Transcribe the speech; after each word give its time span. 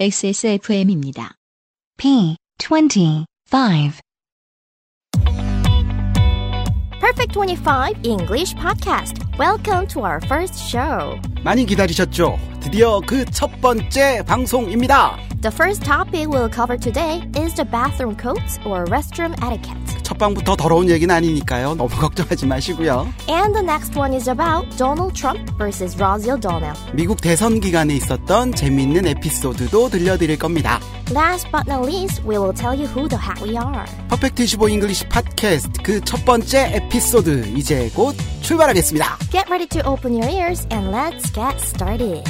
XSFM입니다. 0.00 1.34
P25 1.98 3.26
Perfect 7.00 7.32
25 7.34 7.94
English 8.04 8.54
Podcast. 8.56 9.22
Welcome 9.38 9.86
to 9.88 10.02
our 10.04 10.20
first 10.24 10.54
show. 10.70 11.18
많이 11.44 11.64
기다리셨죠? 11.66 12.38
드디어 12.60 13.00
그 13.00 13.24
첫 13.26 13.50
번째 13.60 14.22
방송입니다. 14.26 15.18
The 15.45 15.51
first 15.51 15.83
topic 15.83 16.27
we'll 16.27 16.49
cover 16.49 16.75
today 16.75 17.21
is 17.37 17.53
the 17.53 17.65
bathroom 17.65 18.15
codes 18.15 18.57
or 18.65 18.83
restroom 18.85 19.35
etiquette. 19.43 19.77
첫 20.01 20.17
방부터 20.17 20.55
더러운 20.55 20.89
얘기는 20.89 21.13
아니니까요. 21.13 21.75
너무 21.75 21.89
걱정하지 21.89 22.47
마시고요. 22.47 23.07
And 23.29 23.53
the 23.53 23.61
next 23.61 23.95
one 23.95 24.15
is 24.15 24.27
about 24.27 24.65
Donald 24.75 25.13
Trump 25.13 25.55
versus 25.59 25.95
Rosie 26.01 26.31
O'Donnell. 26.31 26.73
미국 26.93 27.21
대선 27.21 27.59
기간에 27.59 27.93
있었던 27.95 28.53
재미있는 28.55 29.05
에피소드도 29.05 29.89
들려드릴 29.91 30.39
겁니다. 30.39 30.79
Last 31.11 31.47
but 31.51 31.67
not 31.67 31.85
least, 31.85 32.23
we 32.25 32.39
will 32.39 32.51
tell 32.51 32.73
you 32.73 32.87
who 32.87 33.07
the 33.07 33.21
heck 33.21 33.39
we 33.45 33.55
are. 33.55 33.85
Perfect 34.09 34.41
25 34.45 34.67
English 34.67 35.09
팟캐스트 35.09 35.83
그 35.83 36.01
첫 36.01 36.25
번째 36.25 36.71
에피소드 36.73 37.53
이제 37.55 37.91
곧 37.93 38.15
출발하겠습니다. 38.41 39.19
Get 39.29 39.45
ready 39.51 39.67
to 39.67 39.81
open 39.85 40.11
your 40.19 40.27
ears 40.27 40.65
and 40.71 40.89
let's 40.89 41.31
get 41.31 41.61
started. 41.61 42.23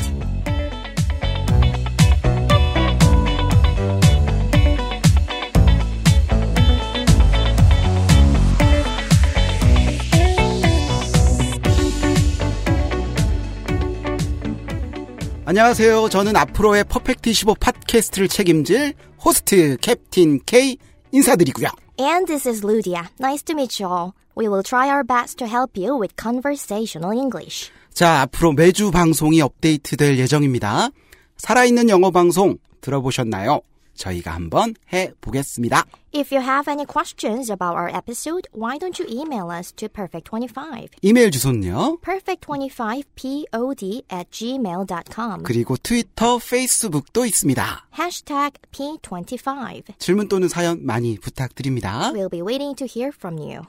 안녕하세요. 15.47 16.09
저는 16.09 16.35
앞으로의 16.35 16.85
퍼펙트 16.85 17.29
25 17.29 17.53
팟캐스트를 17.59 18.27
책임질 18.27 18.95
호스트 19.23 19.77
캡틴 19.79 20.39
K 20.43 20.75
인사드리고요. 21.11 21.67
And 21.99 22.25
this 22.25 22.49
is 22.49 22.65
Ludia. 22.65 23.05
Nice 23.19 23.43
to 23.43 23.53
meet 23.53 23.81
you 23.81 23.93
all. 23.93 24.13
We 24.35 24.47
will 24.47 24.63
try 24.63 24.89
our 24.89 25.03
best 25.05 25.37
to 25.37 25.47
help 25.47 25.77
you 25.77 25.99
with 25.99 26.15
conversational 26.19 27.15
English. 27.15 27.69
자, 27.93 28.21
앞으로 28.21 28.53
매주 28.53 28.89
방송이 28.89 29.39
업데이트될 29.39 30.17
예정입니다. 30.17 30.89
살아있는 31.37 31.89
영어 31.89 32.09
방송 32.09 32.57
들어보셨나요? 32.81 33.61
저희가 33.95 34.33
한번 34.33 34.75
해 34.93 35.11
보겠습니다. 35.21 35.85
If 36.13 36.33
you 36.33 36.41
have 36.41 36.71
any 36.71 36.85
questions 36.85 37.51
about 37.51 37.75
our 37.75 37.89
episode, 37.89 38.47
why 38.53 38.77
don't 38.77 39.01
you 39.01 39.07
email 39.09 39.49
us 39.51 39.73
to 39.73 39.87
perfect25? 39.89 40.87
이메일 41.01 41.31
주소는요. 41.31 41.97
perfect25pod 42.01 44.03
at 44.11 44.29
gmail.com. 44.31 45.43
그리고 45.43 45.75
트위터, 45.77 46.37
페이스북도 46.37 47.25
있습니다. 47.25 47.87
Hashtag 47.97 48.53
P25. 48.71 49.99
질문 49.99 50.27
또는 50.29 50.47
사연 50.47 50.85
많이 50.85 51.17
부탁드립니다. 51.17 52.11
We'll 52.13 52.29
be 52.29 52.41
waiting 52.41 52.75
to 52.75 52.87
hear 52.87 53.11
from 53.13 53.37
you. 53.37 53.63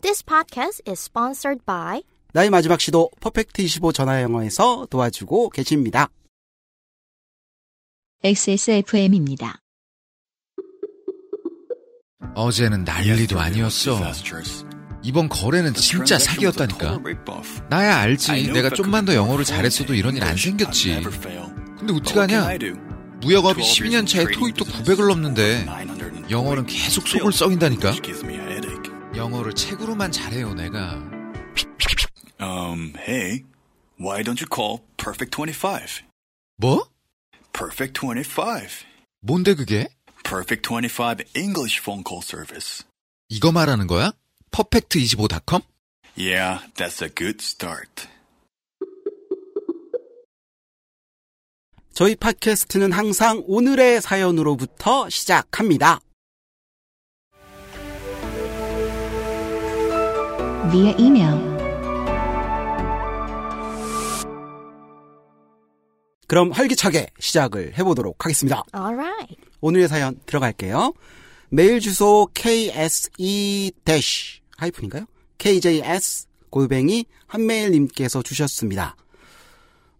This 0.00 0.24
podcast 0.24 0.80
is 0.88 0.98
sponsored 1.00 1.64
by 1.66 2.02
나의 2.32 2.50
마지막 2.50 2.80
시도 2.80 3.10
퍼펙트 3.20 3.62
25 3.62 3.92
전화 3.92 4.22
영어에서 4.22 4.86
도와주고 4.90 5.50
계십니다. 5.50 6.08
XSFM입니다. 8.24 9.60
어제는 12.34 12.84
난리도 12.84 13.38
아니었어. 13.38 14.00
이번 15.02 15.28
거래는 15.28 15.74
진짜 15.74 16.18
사기였다니까. 16.18 16.98
나야 17.70 17.98
알지. 17.98 18.52
내가 18.52 18.70
좀만 18.70 19.04
더 19.04 19.14
영어를 19.14 19.44
잘했어도 19.44 19.94
이런 19.94 20.16
일 20.16 20.24
안 20.24 20.36
생겼지. 20.36 21.00
근데 21.78 21.92
어떡하냐? 21.94 22.48
무역업이 23.20 23.62
12년 23.62 24.06
차에 24.06 24.24
토익도 24.32 24.64
900을 24.64 25.08
넘는데 25.08 25.66
영어는 26.30 26.66
계속 26.66 27.06
속을 27.06 27.32
썩인다니까. 27.32 27.94
영어를 29.14 29.52
책으로만 29.54 30.10
잘해요, 30.10 30.52
내가. 30.54 31.02
Um, 32.38 32.92
hey, 33.08 33.44
why 33.98 34.22
don't 34.22 34.38
you 34.42 34.46
call 34.52 34.80
Perfect 34.98 35.34
25? 35.40 36.04
뭐? 36.58 36.86
Perfect 37.56 37.98
25. 38.00 38.84
뭔데 39.20 39.54
그게? 39.54 39.88
Perfect 40.22 40.68
25 40.68 41.24
English 41.34 41.80
phone 41.80 42.04
call 42.06 42.20
service. 42.22 42.84
이거 43.30 43.50
말하는 43.50 43.86
거야? 43.86 44.12
퍼펙트25.com? 44.50 45.62
Yeah, 46.18 46.60
that's 46.74 47.02
a 47.02 47.08
good 47.08 47.38
start. 47.40 48.08
저희 51.94 52.14
팟캐스트는 52.14 52.92
항상 52.92 53.42
오늘의 53.46 54.02
사연으로부터 54.02 55.08
시작합니다. 55.08 56.00
via 60.70 60.94
email 60.98 61.55
그럼 66.26 66.50
활기차게 66.50 67.08
시작을 67.18 67.78
해보도록 67.78 68.24
하겠습니다. 68.24 68.62
Alright. 68.74 69.36
오늘의 69.60 69.88
사연 69.88 70.18
들어갈게요. 70.26 70.92
메일 71.48 71.80
주소 71.80 72.28
kse 72.34 73.70
dash 73.84 74.40
하이픈인가요? 74.56 75.06
kjs 75.38 76.26
골뱅이 76.50 77.04
한메일님께서 77.26 78.22
주셨습니다. 78.22 78.96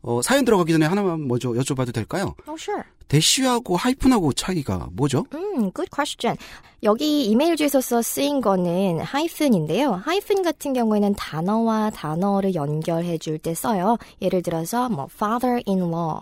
어, 0.07 0.23
사연 0.23 0.45
들어가기 0.45 0.73
전에 0.73 0.87
하나만 0.87 1.27
먼저 1.27 1.51
여쭤봐도 1.51 1.93
될까요? 1.93 2.35
Oh, 2.47 2.57
sure. 2.59 2.83
대쉬하고 3.09 3.77
하이픈하고 3.77 4.33
차이가 4.33 4.89
뭐죠? 4.93 5.27
음, 5.35 5.71
good 5.73 5.91
question. 5.95 6.37
여기 6.85 7.25
이메일 7.27 7.57
주소서 7.57 8.03
쓰인 8.03 8.41
거는 8.41 9.01
하이픈인데요. 9.01 9.93
하이픈 9.95 10.43
같은 10.43 10.73
경우에는 10.73 11.15
단어와 11.15 11.91
단어를 11.91 12.55
연결해 12.55 13.19
줄 13.19 13.39
때 13.39 13.53
써요. 13.55 13.97
예를 14.23 14.43
들어서 14.43 14.89
뭐 14.89 15.09
father-in-law 15.13 16.21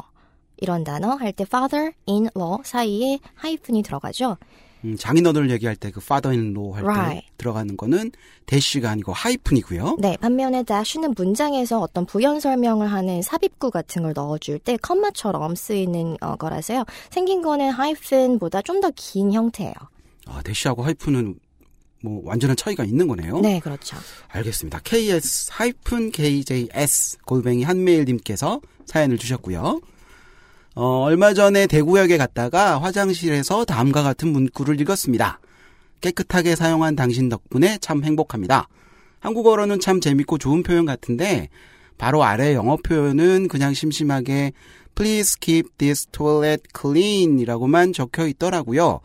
이런 0.59 0.83
단어 0.85 1.15
할 1.17 1.33
때 1.33 1.45
father-in-law 1.47 2.63
사이에 2.65 3.19
하이픈이 3.35 3.83
들어가죠. 3.83 4.37
음, 4.85 4.97
장인어른을 4.97 5.51
얘기할 5.51 5.77
때 5.77 5.91
그 5.91 6.01
father-in-law 6.03 6.73
할때 6.75 6.87
Right. 6.89 7.27
들어가는 7.39 7.77
거는 7.77 8.13
대쉬가 8.47 8.91
아니고 8.91 9.13
하이픈이고요. 9.13 9.97
네, 10.01 10.17
반면에 10.21 10.63
dash는 10.63 11.15
문장에서 11.17 11.81
어떤 11.81 12.05
부연 12.07 12.41
설명을 12.41 12.91
하는 12.93 13.23
삽입구 13.23 13.71
같은 13.71 14.03
걸 14.03 14.13
넣어줄 14.15 14.59
때 14.59 14.77
컴마처럼 14.77 15.55
쓰이는 15.55 16.17
어, 16.21 16.37
거라서요. 16.37 16.85
생긴 17.11 17.43
거는 17.43 17.71
하이픈보다 17.71 18.63
좀 18.63 18.81
더 18.81 18.91
긴 18.95 19.33
형태예요. 19.33 19.75
아, 20.27 20.43
대쉬하고 20.43 20.83
하이픈은 20.83 21.37
뭐 22.03 22.21
완전한 22.25 22.57
차이가 22.57 22.85
있는 22.85 23.09
거네요. 23.09 23.41
네, 23.41 23.61
그렇죠. 23.61 23.97
알겠습니다. 24.29 24.81
ks-kjs 24.81 27.19
골뱅이 27.25 27.63
한메일님께서 27.65 28.61
사연을 28.87 29.17
주셨고요. 29.19 29.81
어, 30.75 31.03
얼마 31.03 31.35
전에 31.35 31.67
대구역에 31.67 32.17
갔다가 32.17 32.81
화장실에서 32.81 33.65
다음과 33.65 34.03
같은 34.03 34.29
문구를 34.29 34.81
읽었습니다. 34.81 35.41
깨끗하게 36.01 36.57
사용한 36.57 36.97
당신 36.97 37.29
덕분에 37.29 37.79
참 37.81 38.03
행복합니다. 38.03 38.69
한국어로는 39.21 39.81
참 39.81 40.01
재밌고 40.01 40.39
좋은 40.39 40.63
표현 40.63 40.85
같은데 40.85 41.49
바로 41.97 42.25
아래 42.25 42.55
영어 42.55 42.77
표현은 42.77 43.49
그냥 43.49 43.73
심심하게 43.73 44.53
Please 44.95 45.37
keep 45.41 45.71
this 45.79 46.07
toilet 46.07 46.63
clean 46.79 47.39
이라고만 47.39 47.93
적혀 47.93 48.27
있더라고요. 48.27 49.01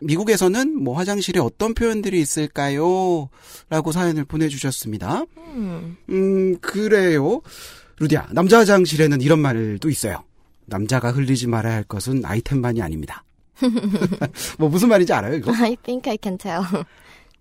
미국에서는 0.00 0.82
뭐 0.82 0.96
화장실에 0.96 1.40
어떤 1.40 1.74
표현들이 1.74 2.20
있을까요? 2.20 3.28
라고 3.70 3.92
사연을 3.92 4.24
보내주셨습니다. 4.24 5.24
음, 5.38 5.96
음, 6.10 6.58
그래요. 6.60 7.40
루디야, 7.98 8.28
남자 8.32 8.58
화장실에는 8.58 9.20
이런 9.20 9.38
말도 9.38 9.88
있어요. 9.88 10.24
남자가 10.66 11.10
흘리지 11.10 11.46
말아야 11.48 11.74
할 11.74 11.84
것은 11.84 12.24
아이템만이 12.24 12.80
아닙니다. 12.82 13.24
뭐 14.58 14.68
무슨 14.68 14.88
말인지 14.88 15.12
알아요, 15.12 15.34
이거? 15.34 15.52
I 15.52 15.76
think 15.82 16.10
I 16.10 16.18
can 16.22 16.38
tell. 16.38 16.62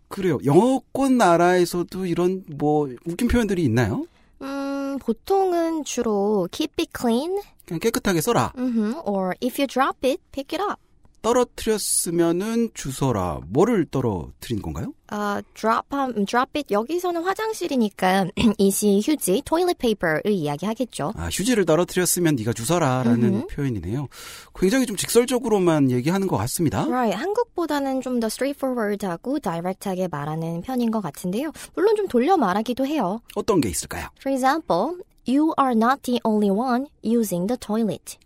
그래요. 0.07 0.39
영어권 0.43 1.17
나라에서도 1.17 2.05
이런 2.05 2.43
뭐 2.47 2.89
웃긴 3.05 3.27
표현들이 3.27 3.63
있나요? 3.63 4.05
음, 4.41 4.97
보통은 4.99 5.83
주로 5.85 6.47
keep 6.51 6.73
it 6.79 6.91
clean, 6.97 7.39
그냥 7.65 7.79
깨끗하게 7.79 8.19
써라. 8.21 8.51
mhm, 8.57 8.95
or 9.05 9.33
if 9.41 9.59
you 9.61 9.67
drop 9.67 9.97
it, 10.03 10.21
pick 10.31 10.57
it 10.57 10.61
up. 10.61 10.79
떨어뜨렸으면은 11.21 12.69
주워라. 12.73 13.39
뭐를 13.47 13.85
떨어뜨린 13.85 14.61
건가요? 14.61 14.93
아, 15.07 15.41
drop, 15.53 15.85
함- 15.91 16.25
drop 16.25 16.51
it. 16.57 16.73
여기서는 16.73 17.23
화장실이니까 17.23 18.25
이시 18.57 19.01
휴지, 19.03 19.41
toilet 19.45 19.77
paper를 19.77 20.31
이야기하겠죠. 20.31 21.13
아, 21.15 21.25
휴지를 21.31 21.65
떨어뜨렸으면 21.65 22.35
네가 22.35 22.53
주워라라는 22.53 23.23
음흠. 23.33 23.47
표현이네요. 23.47 24.07
굉장히 24.55 24.85
좀 24.85 24.95
직설적으로만 24.95 25.91
얘기하는 25.91 26.27
것 26.27 26.37
같습니다. 26.37 26.83
Right. 26.85 27.15
한국보다는 27.17 28.01
좀 28.01 28.19
더 28.21 28.27
straightforward하고 28.27 29.39
direct하게 29.39 30.07
말하는 30.09 30.61
편인 30.61 30.91
것 30.91 31.01
같은데요. 31.01 31.51
물론 31.75 31.95
좀 31.95 32.07
돌려 32.07 32.37
말하기도 32.37 32.85
해요. 32.85 33.21
어떤 33.35 33.59
게 33.61 33.67
있을까요? 33.69 34.07
For 34.19 34.31
example, 34.33 34.97
you 35.27 35.53
are 35.59 35.73
not 35.75 36.01
the 36.03 36.19
only 36.23 36.49
one 36.51 36.85
using 37.03 37.47
the 37.47 37.57
toilet. 37.57 38.17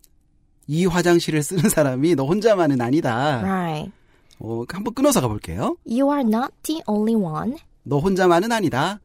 이 0.68 0.86
화장실을 0.86 1.44
쓰는 1.44 1.70
사람이 1.70 2.16
너 2.16 2.26
혼자만은 2.26 2.82
아니다. 2.82 3.40
Right. 3.42 3.92
어, 4.40 4.64
한번 4.70 4.94
끊어서 4.94 5.22
가볼게요. 5.22 5.78
You 5.88 6.12
are 6.12 6.22
not 6.22 6.52
the 6.64 6.82
only 6.88 7.16
one 7.16 7.56
너 7.84 8.00
혼자만은 8.00 8.52
아니다. 8.52 9.00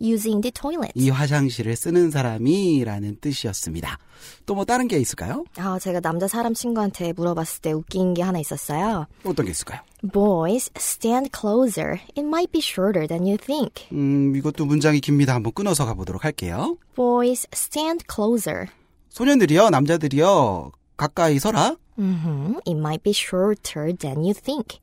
using 0.00 0.40
the 0.40 0.50
toilet. 0.50 0.90
이 0.94 1.10
화장실을 1.10 1.76
쓰는 1.76 2.10
사람이라는 2.10 3.18
뜻이었습니다. 3.20 3.98
또 4.46 4.54
뭐 4.54 4.64
다른 4.64 4.88
게 4.88 4.98
있을까요? 4.98 5.44
아, 5.56 5.78
제가 5.78 6.00
남자 6.00 6.26
사람 6.26 6.54
친구한테 6.54 7.12
물어봤을 7.12 7.60
때 7.60 7.72
웃긴 7.72 8.14
게 8.14 8.22
하나 8.22 8.38
있었어요. 8.38 9.06
어떤 9.24 9.44
게 9.46 9.50
있을까요? 9.52 9.80
Boys, 10.12 10.70
stand 10.76 11.30
closer. 11.38 11.98
It 12.16 12.20
might 12.22 12.50
be 12.50 12.60
shorter 12.62 13.06
than 13.06 13.24
you 13.26 13.36
think. 13.36 13.86
음, 13.92 14.34
이것도 14.34 14.64
문장이 14.64 15.00
깁니다. 15.00 15.34
한번 15.34 15.52
끊어서 15.52 15.84
가보도록 15.84 16.24
할게요. 16.24 16.76
Boys, 16.96 17.46
stand 17.54 18.04
closer. 18.12 18.66
소년들이요, 19.10 19.70
남자들이요, 19.70 20.72
가까이 21.02 21.38
서라. 21.40 21.76
Mhm. 21.98 22.60
It 22.66 22.78
might 22.78 23.02
be 23.02 23.12
shorter 23.12 23.92
than 23.96 24.18
you 24.18 24.32
think. 24.34 24.78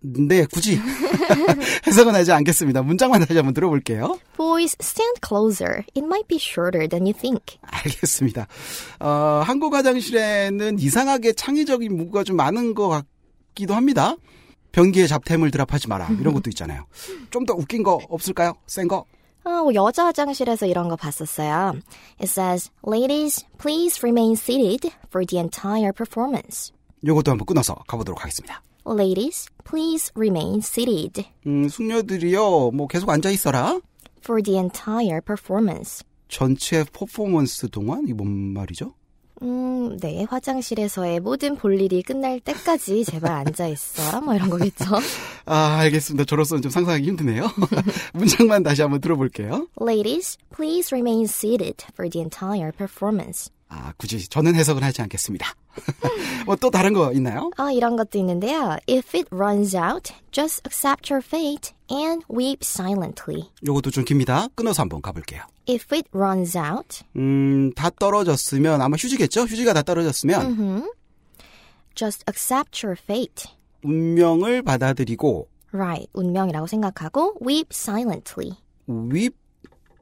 네, 0.00 0.44
굳이 0.46 0.78
해석은 1.86 2.14
하지 2.14 2.30
않겠습니다. 2.32 2.82
문장만 2.82 3.20
다시 3.20 3.34
한번 3.36 3.52
들어볼게요. 3.54 4.18
Boys, 4.36 4.76
stand 4.80 5.18
closer. 5.26 5.78
It 5.96 6.04
might 6.04 6.28
be 6.28 6.38
shorter 6.40 6.86
than 6.86 7.02
you 7.06 7.12
think. 7.12 7.58
알겠습니다. 7.62 8.46
어, 9.00 9.42
한국 9.44 9.74
화장실에는 9.74 10.78
이상하게 10.78 11.32
창의적인 11.32 11.96
문구가 11.96 12.22
좀 12.24 12.36
많은 12.36 12.74
것 12.74 12.88
같기도 12.88 13.74
합니다. 13.74 14.14
변기에 14.70 15.06
잡템을 15.08 15.50
드랍하지 15.50 15.88
마라. 15.88 16.08
이런 16.20 16.32
것도 16.34 16.50
있잖아요. 16.50 16.84
좀 17.30 17.44
더 17.46 17.54
웃긴 17.54 17.82
거 17.82 17.98
없을까요? 18.08 18.52
센 18.68 18.86
거? 18.86 19.04
아, 19.48 19.62
뭐 19.62 19.72
여자 19.74 20.04
화장실에서 20.04 20.66
이런 20.66 20.88
거 20.90 20.96
봤었어요. 20.96 21.80
It 22.20 22.26
says, 22.28 22.70
Ladies, 22.86 23.46
please 23.58 23.98
remain 24.02 24.32
seated 24.32 24.92
for 25.08 25.24
the 25.24 25.40
entire 25.40 25.90
performance. 25.92 26.70
요것도 27.06 27.30
한번 27.30 27.46
끊어서 27.46 27.74
가보도록 27.86 28.20
하겠습니다. 28.22 28.62
Ladies, 28.86 29.48
please 29.64 30.12
remain 30.16 30.58
seated 30.58 31.24
음, 31.46 31.68
숙녀들이요, 31.68 32.72
뭐 32.72 32.86
계속 32.88 33.08
앉아 33.08 33.30
있어라. 33.30 33.80
for 34.22 34.42
the 34.42 34.58
entire 34.58 35.20
performance. 35.24 36.04
전체 36.28 36.84
퍼포먼스 36.84 37.68
동안 37.70 38.04
이 38.06 38.12
뭔 38.12 38.28
말이죠? 38.52 38.92
음, 39.42 39.96
네. 39.98 40.24
화장실에서의 40.28 41.20
모든 41.20 41.56
볼일이 41.56 42.02
끝날 42.02 42.40
때까지 42.40 43.04
제발 43.04 43.32
앉아있어라. 43.32 44.20
뭐 44.20 44.34
이런 44.34 44.50
거겠죠. 44.50 44.84
아, 45.46 45.78
알겠습니다. 45.80 46.24
저로서는 46.24 46.62
좀 46.62 46.70
상상하기 46.70 47.06
힘드네요. 47.06 47.48
문장만 48.14 48.62
다시 48.62 48.82
한번 48.82 49.00
들어볼게요. 49.00 49.68
Ladies, 49.80 50.36
please 50.54 50.94
remain 50.94 51.24
seated 51.24 51.84
for 51.94 52.08
the 52.10 52.20
entire 52.20 52.72
performance. 52.72 53.50
아, 53.68 53.92
굳이 53.98 54.26
저는 54.28 54.54
해석은 54.54 54.82
하지 54.82 55.02
않겠습니다. 55.02 55.52
뭐또 56.46 56.70
다른 56.70 56.92
거 56.94 57.12
있나요? 57.12 57.50
아, 57.56 57.70
이런 57.70 57.96
것도 57.96 58.18
있는데요. 58.18 58.76
If 58.88 59.16
it 59.16 59.28
runs 59.30 59.76
out, 59.76 60.12
just 60.32 60.62
accept 60.66 61.12
your 61.12 61.22
fate 61.24 61.72
and 61.90 62.24
weep 62.32 62.60
silently. 62.62 63.50
요것도 63.66 63.90
좀 63.90 64.04
깁니다. 64.04 64.48
끊어서 64.54 64.82
한번 64.82 65.02
가볼게요. 65.02 65.42
If 65.68 65.94
it 65.94 66.08
runs 66.14 66.56
out, 66.56 67.04
음, 67.16 67.72
다 67.74 67.90
떨어졌으면 67.90 68.80
아마 68.80 68.96
휴지겠죠? 68.96 69.42
휴지가 69.42 69.74
다 69.74 69.82
떨어졌으면 69.82 70.46
mhm, 70.56 70.90
just 71.94 72.24
accept 72.28 72.84
your 72.86 72.98
fate. 72.98 73.50
운명을 73.84 74.62
받아들이고 74.62 75.46
Right. 75.72 76.08
운명이라고 76.14 76.66
생각하고 76.66 77.36
weep 77.46 77.68
silently. 77.72 78.56
윗 78.86 79.34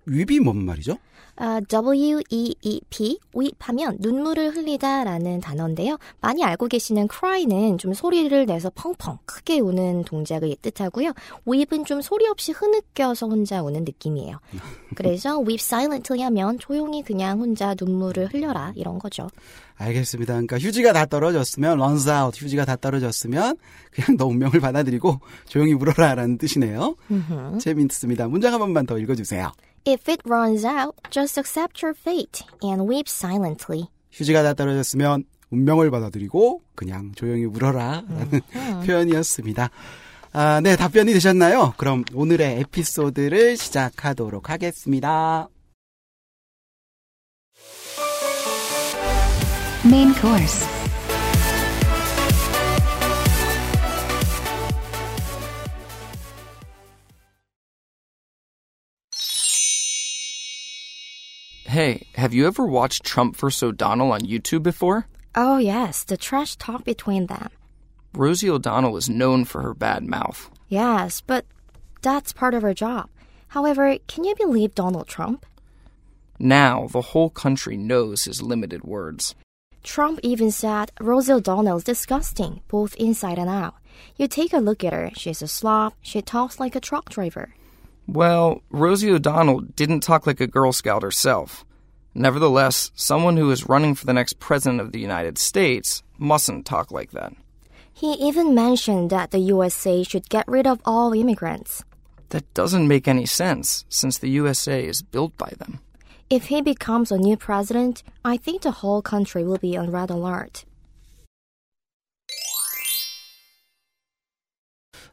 윗이 0.06 0.38
뭔 0.38 0.64
말이죠? 0.64 0.98
아, 1.36 1.60
W-E-E-P, 1.68 3.18
weep하면 3.36 3.98
눈물을 4.00 4.56
흘리다 4.56 5.04
라는 5.04 5.40
단어인데요. 5.40 5.98
많이 6.20 6.42
알고 6.42 6.68
계시는 6.68 7.08
cry는 7.12 7.78
좀 7.78 7.92
소리를 7.92 8.46
내서 8.46 8.70
펑펑 8.74 9.18
크게 9.26 9.60
우는 9.60 10.04
동작을 10.04 10.54
뜻하고요. 10.62 11.12
weep은 11.46 11.84
좀 11.84 12.00
소리 12.00 12.26
없이 12.26 12.52
흐느껴서 12.52 13.28
혼자 13.28 13.62
우는 13.62 13.84
느낌이에요. 13.84 14.38
그래서 14.96 15.38
weep 15.40 15.60
silently 15.60 16.22
하면 16.24 16.58
조용히 16.58 17.02
그냥 17.02 17.38
혼자 17.40 17.74
눈물을 17.78 18.32
흘려라 18.32 18.72
이런 18.74 18.98
거죠. 18.98 19.28
알겠습니다. 19.76 20.32
그러니까 20.32 20.58
휴지가 20.58 20.94
다 20.94 21.04
떨어졌으면 21.04 21.82
runs 21.82 22.08
out 22.08 22.42
휴지가 22.42 22.64
다 22.64 22.76
떨어졌으면 22.76 23.56
그냥 23.90 24.16
너 24.16 24.26
운명을 24.26 24.60
받아들이고 24.60 25.20
조용히 25.46 25.74
울어라라는 25.74 26.38
뜻이네요. 26.38 26.96
재밌습니다. 27.58 28.26
문장 28.28 28.54
한 28.54 28.60
번만 28.60 28.86
더 28.86 28.98
읽어주세요. 28.98 29.52
If 29.88 30.08
it 30.10 30.20
runs 30.26 30.64
out, 30.64 30.96
just 31.10 31.38
accept 31.38 31.80
your 31.80 31.94
fate 31.96 32.42
and 32.60 32.88
weep 32.90 33.06
silently. 33.08 33.86
휴지가 34.10 34.42
다 34.42 34.52
떨어졌으면 34.52 35.22
운명을 35.50 35.92
받아들이고 35.92 36.62
그냥 36.74 37.12
조용히 37.14 37.44
울어라 37.44 38.02
라는 38.08 38.40
표현이었습니다. 38.84 39.70
아, 40.32 40.60
네, 40.60 40.74
답변이 40.74 41.12
되셨나요? 41.12 41.74
그럼 41.76 42.04
오늘의 42.12 42.60
에피소드를 42.60 43.56
시작하도록 43.56 44.50
하겠습니다. 44.50 45.48
Main 49.84 50.12
course. 50.14 50.66
Hey, 61.76 62.06
have 62.14 62.32
you 62.32 62.46
ever 62.46 62.64
watched 62.64 63.04
Trump 63.04 63.36
vs. 63.36 63.62
O'Donnell 63.62 64.10
on 64.10 64.22
YouTube 64.22 64.62
before? 64.62 65.08
Oh 65.34 65.58
yes, 65.58 66.04
the 66.04 66.16
trash 66.16 66.56
talk 66.56 66.84
between 66.86 67.26
them. 67.26 67.50
Rosie 68.14 68.48
O'Donnell 68.48 68.96
is 68.96 69.10
known 69.10 69.44
for 69.44 69.60
her 69.60 69.74
bad 69.74 70.02
mouth. 70.02 70.50
Yes, 70.70 71.20
but 71.20 71.44
that's 72.00 72.32
part 72.32 72.54
of 72.54 72.62
her 72.62 72.72
job. 72.72 73.10
However, 73.48 73.98
can 74.08 74.24
you 74.24 74.34
believe 74.36 74.74
Donald 74.74 75.06
Trump? 75.06 75.44
Now, 76.38 76.88
the 76.90 77.12
whole 77.12 77.28
country 77.28 77.76
knows 77.76 78.24
his 78.24 78.40
limited 78.40 78.82
words. 78.82 79.34
Trump 79.82 80.18
even 80.22 80.50
said 80.50 80.92
Rosie 80.98 81.34
O'Donnell 81.34 81.76
is 81.76 81.84
disgusting, 81.84 82.62
both 82.68 82.94
inside 82.94 83.38
and 83.38 83.50
out. 83.50 83.74
You 84.16 84.28
take 84.28 84.54
a 84.54 84.64
look 84.64 84.82
at 84.82 84.94
her, 84.94 85.10
she's 85.14 85.42
a 85.42 85.46
slob, 85.46 85.92
she 86.00 86.22
talks 86.22 86.58
like 86.58 86.74
a 86.74 86.80
truck 86.80 87.10
driver. 87.10 87.54
Well, 88.08 88.62
Rosie 88.70 89.10
O'Donnell 89.10 89.60
didn't 89.60 90.00
talk 90.00 90.26
like 90.26 90.40
a 90.40 90.46
Girl 90.46 90.72
Scout 90.72 91.02
herself. 91.02 91.65
Nevertheless, 92.18 92.90
someone 92.94 93.36
who 93.36 93.50
is 93.50 93.68
running 93.68 93.94
for 93.94 94.06
the 94.06 94.14
next 94.14 94.38
president 94.38 94.80
of 94.80 94.92
the 94.92 94.98
United 94.98 95.36
States 95.36 96.02
mustn't 96.16 96.64
talk 96.64 96.90
like 96.90 97.10
that. 97.10 97.34
He 97.92 98.12
even 98.14 98.54
mentioned 98.54 99.10
that 99.10 99.32
the 99.32 99.38
USA 99.38 100.02
should 100.02 100.30
get 100.30 100.48
rid 100.48 100.66
of 100.66 100.80
all 100.86 101.12
immigrants. 101.12 101.84
That 102.30 102.54
doesn't 102.54 102.88
make 102.88 103.06
any 103.06 103.26
sense, 103.26 103.84
since 103.90 104.16
the 104.16 104.30
USA 104.30 104.82
is 104.82 105.02
built 105.02 105.36
by 105.36 105.52
them. 105.58 105.80
If 106.30 106.46
he 106.46 106.62
becomes 106.62 107.12
a 107.12 107.18
new 107.18 107.36
president, 107.36 108.02
I 108.24 108.38
think 108.38 108.62
the 108.62 108.80
whole 108.80 109.02
country 109.02 109.44
will 109.44 109.58
be 109.58 109.76
on 109.76 109.90
red 109.90 110.08
alert. 110.08 110.64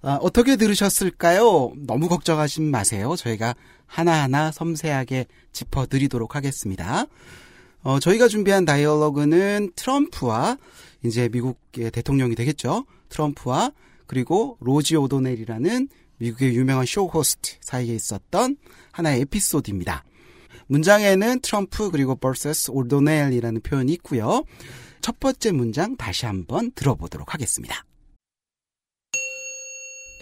아, 0.05 0.19
어떻게 0.21 0.57
들으셨을까요? 0.57 1.71
너무 1.77 2.09
걱정하지 2.09 2.59
마세요. 2.59 3.15
저희가 3.17 3.55
하나하나 3.85 4.51
섬세하게 4.51 5.27
짚어드리도록 5.53 6.35
하겠습니다. 6.35 7.05
어, 7.83 7.99
저희가 8.01 8.27
준비한 8.27 8.65
다이얼로그는 8.65 9.71
트럼프와 9.77 10.57
이제 11.05 11.29
미국의 11.29 11.91
대통령이 11.91 12.35
되겠죠. 12.35 12.85
트럼프와 13.07 13.71
그리고 14.05 14.57
로지 14.59 14.97
오도넬이라는 14.97 15.87
미국의 16.17 16.53
유명한 16.53 16.85
쇼 16.85 17.05
호스트 17.05 17.55
사이에 17.61 17.95
있었던 17.95 18.57
하나의 18.91 19.21
에피소드입니다. 19.21 20.03
문장에는 20.67 21.39
트럼프 21.39 21.91
그리고 21.91 22.15
vs 22.15 22.71
오도넬이라는 22.71 23.61
표현이 23.61 23.93
있고요. 23.93 24.43
첫 24.99 25.21
번째 25.21 25.51
문장 25.53 25.95
다시 25.95 26.25
한번 26.25 26.71
들어보도록 26.73 27.33
하겠습니다. 27.33 27.85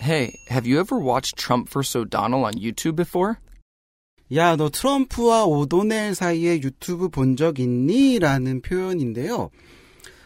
Hey, 0.01 0.39
have 0.49 0.65
you 0.65 0.79
ever 0.79 0.97
watched 0.97 1.37
Trump 1.37 1.69
vs. 1.69 1.95
O'Donnell 1.95 2.45
on 2.45 2.53
YouTube 2.53 2.95
before? 2.95 3.35
야, 4.33 4.55
너 4.55 4.69
트럼프와 4.69 5.45
오도넬 5.45 6.15
사이에 6.15 6.61
유튜브 6.61 7.09
본 7.09 7.35
적 7.35 7.59
있니? 7.59 8.17
라는 8.19 8.61
표현인데요. 8.61 9.49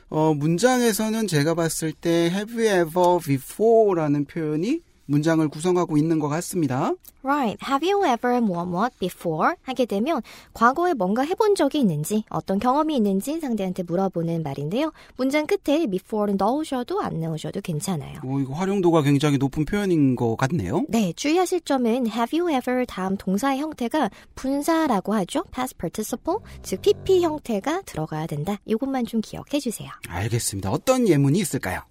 어, 0.09 0.33
문장에서는 0.33 1.27
제가 1.27 1.55
봤을 1.55 1.91
때 1.91 2.29
have 2.31 2.53
you 2.53 2.65
ever 2.67 3.19
before 3.25 3.95
라는 3.95 4.25
표현이 4.25 4.79
문장을 5.05 5.47
구성하고 5.49 5.97
있는 5.97 6.19
것 6.19 6.27
같습니다. 6.29 6.93
Right. 7.23 7.57
Have 7.67 7.89
you 7.89 8.05
ever 8.05 8.37
what 8.37 8.69
what 8.71 8.93
before? 8.99 9.55
하게 9.63 9.85
되면 9.85 10.21
과거에 10.53 10.93
뭔가 10.93 11.23
해본 11.23 11.55
적이 11.55 11.79
있는지, 11.79 12.23
어떤 12.29 12.59
경험이 12.59 12.97
있는지 12.97 13.39
상대한테 13.39 13.81
물어보는 13.83 14.43
말인데요. 14.43 14.91
문장 15.17 15.47
끝에 15.47 15.87
before는 15.87 16.37
넣으셔도 16.37 17.01
안 17.01 17.19
넣으셔도 17.19 17.61
괜찮아요. 17.61 18.19
오, 18.23 18.39
이거 18.39 18.53
활용도가 18.53 19.01
굉장히 19.01 19.37
높은 19.37 19.65
표현인 19.65 20.15
것 20.15 20.35
같네요. 20.35 20.85
네, 20.87 21.13
주의하실 21.15 21.61
점은 21.61 22.07
have 22.07 22.37
you 22.39 22.55
ever 22.55 22.85
다음 22.85 23.17
동사의 23.17 23.59
형태가 23.59 24.11
분사라고 24.35 25.13
하죠. 25.15 25.43
past 25.51 25.77
participle, 25.77 26.39
즉 26.61 26.81
PP 26.81 27.23
형태가 27.23 27.81
들어가야 27.83 28.27
된다. 28.27 28.57
이것만 28.65 29.05
좀 29.05 29.21
기억해 29.21 29.59
주세요. 29.59 29.89
알겠습니다. 30.07 30.69
어떤 30.69 31.07
예문이 31.07 31.39
있을까요? 31.39 31.81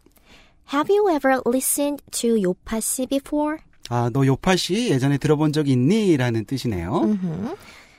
Have 0.73 0.91
you 0.91 1.09
ever 1.11 1.41
listened 1.47 2.03
to 2.13 2.41
요파 2.43 2.81
씨 2.81 3.07
before? 3.07 3.59
아, 3.91 4.11
너 4.13 4.25
요파시 4.27 4.91
예전에 4.91 5.19
들어본 5.19 5.53
적 5.53 5.69
있니? 5.69 6.17
라는 6.17 6.45
뜻이네요. 6.45 7.01
음흠. 7.05 7.55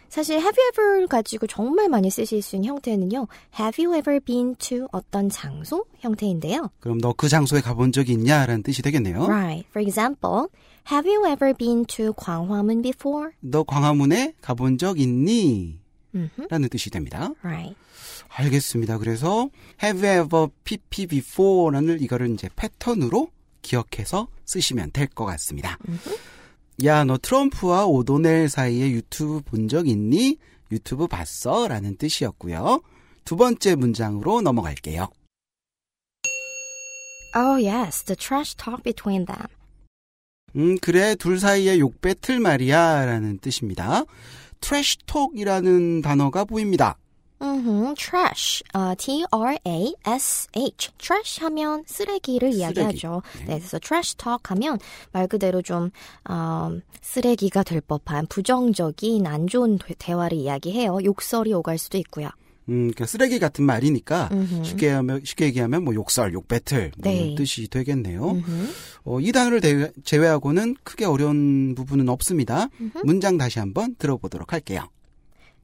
사실 0.10 0.38
have 0.38 0.56
you 0.58 0.70
ever 0.74 1.08
가지고 1.08 1.46
정말 1.46 1.90
많이 1.90 2.10
쓰실 2.10 2.42
수 2.42 2.56
있는 2.56 2.70
형태는요. 2.70 3.28
Have 3.60 3.84
you 3.84 3.96
ever 3.98 4.20
been 4.20 4.56
to 4.56 4.88
어떤 4.94 5.30
장소 5.30 5.86
형태인데요. 6.00 6.70
그럼 6.80 7.00
너 7.00 7.14
그 7.14 7.28
장소에 7.28 7.60
가본 7.62 7.92
적이 7.92 8.14
있냐? 8.14 8.46
라는 8.46 8.64
뜻이 8.64 8.82
되겠네요. 8.82 9.26
Right. 9.26 9.66
For 9.70 9.86
example, 9.86 10.48
have 10.92 11.06
you 11.12 11.26
ever 11.30 11.54
been 11.54 11.86
to 11.86 12.14
광화문 12.14 12.82
before? 12.82 13.32
너 13.42 13.64
광화문에 13.64 14.36
가본 14.42 14.78
적 14.78 15.00
있니? 15.00 15.80
음흠. 16.16 16.48
라는 16.50 16.70
뜻이 16.70 16.90
됩니다. 16.90 17.30
Right. 17.44 17.76
알겠습니다. 18.38 18.98
그래서 18.98 19.50
have 19.82 20.00
ever 20.08 20.48
pp 20.64 21.08
before라는 21.08 22.02
이거를 22.02 22.30
이제 22.34 22.50
패턴으로 22.56 23.30
기억해서 23.62 24.28
쓰시면 24.46 24.92
될 24.92 25.08
것 25.08 25.26
같습니다. 25.26 25.78
야, 26.84 27.04
너 27.06 27.18
트럼프와 27.18 27.86
오도넬 27.86 28.50
사이에 28.50 28.92
유튜브 28.92 29.42
본 29.42 29.68
적 29.70 29.88
있니? 29.88 30.38
유튜브 30.72 31.08
봤어? 31.08 31.68
라는 31.68 31.96
뜻이었고요. 31.96 32.82
두 33.24 33.36
번째 33.38 33.76
문장으로 33.76 34.42
넘어갈게요. 34.42 35.08
Oh 37.36 37.58
yes, 37.66 38.04
the 38.04 38.16
trash 38.16 38.56
talk 38.56 38.84
between 38.84 39.26
them. 39.26 39.48
음, 40.56 40.78
그래, 40.82 41.16
둘 41.16 41.40
사이에 41.40 41.80
욕 41.80 42.02
배틀 42.02 42.40
말이야. 42.40 43.06
라는 43.06 43.38
뜻입니다. 43.40 44.04
trash 44.62 44.98
talk이라는 45.06 46.02
단어가 46.02 46.46
보입니다. 46.46 46.98
음, 47.42 47.94
trash, 47.96 48.64
어, 48.74 48.94
T-R-A-S-H, 48.98 50.92
trash 50.98 51.42
하면 51.42 51.84
쓰레기를 51.86 52.54
이야기하죠. 52.54 53.22
네. 53.40 53.46
그래서 53.46 53.78
trash 53.80 54.16
talk 54.16 54.40
하면 54.50 54.80
말 55.12 55.28
그대로 55.28 55.62
좀 55.62 55.92
어, 56.30 56.72
쓰레기가 57.02 57.64
될 57.64 57.82
법한 57.82 58.28
부정적인 58.28 59.28
안 59.28 59.48
좋은 59.48 59.78
대- 59.78 59.96
대화를 59.98 60.38
이야기해요. 60.38 61.00
욕설이 61.04 61.54
오갈 61.54 61.78
수도 61.78 61.98
있고요. 61.98 62.30
음, 62.68 62.90
그러니까 62.90 63.06
쓰레기 63.06 63.38
같은 63.38 63.64
말이니까 63.64 64.30
음흠. 64.32 64.64
쉽게 64.64 64.90
하면 64.90 65.22
쉽게 65.24 65.46
얘기하면 65.46 65.84
뭐 65.84 65.94
욕설, 65.94 66.34
욕 66.34 66.48
배틀 66.48 66.92
뭐 66.98 67.12
네. 67.12 67.20
이런 67.20 67.36
뜻이 67.36 67.68
되겠네요. 67.68 68.32
음흠. 68.32 68.68
어, 69.04 69.20
이 69.20 69.32
단어를 69.32 69.62
대- 69.62 69.92
제외하고는 70.04 70.76
크게 70.84 71.06
어려운 71.06 71.76
부분은 71.76 72.10
없습니다. 72.10 72.70
문장 73.04 73.38
다시 73.38 73.60
한번 73.60 73.96
들어보도록 74.00 74.52
할게요. 74.54 74.88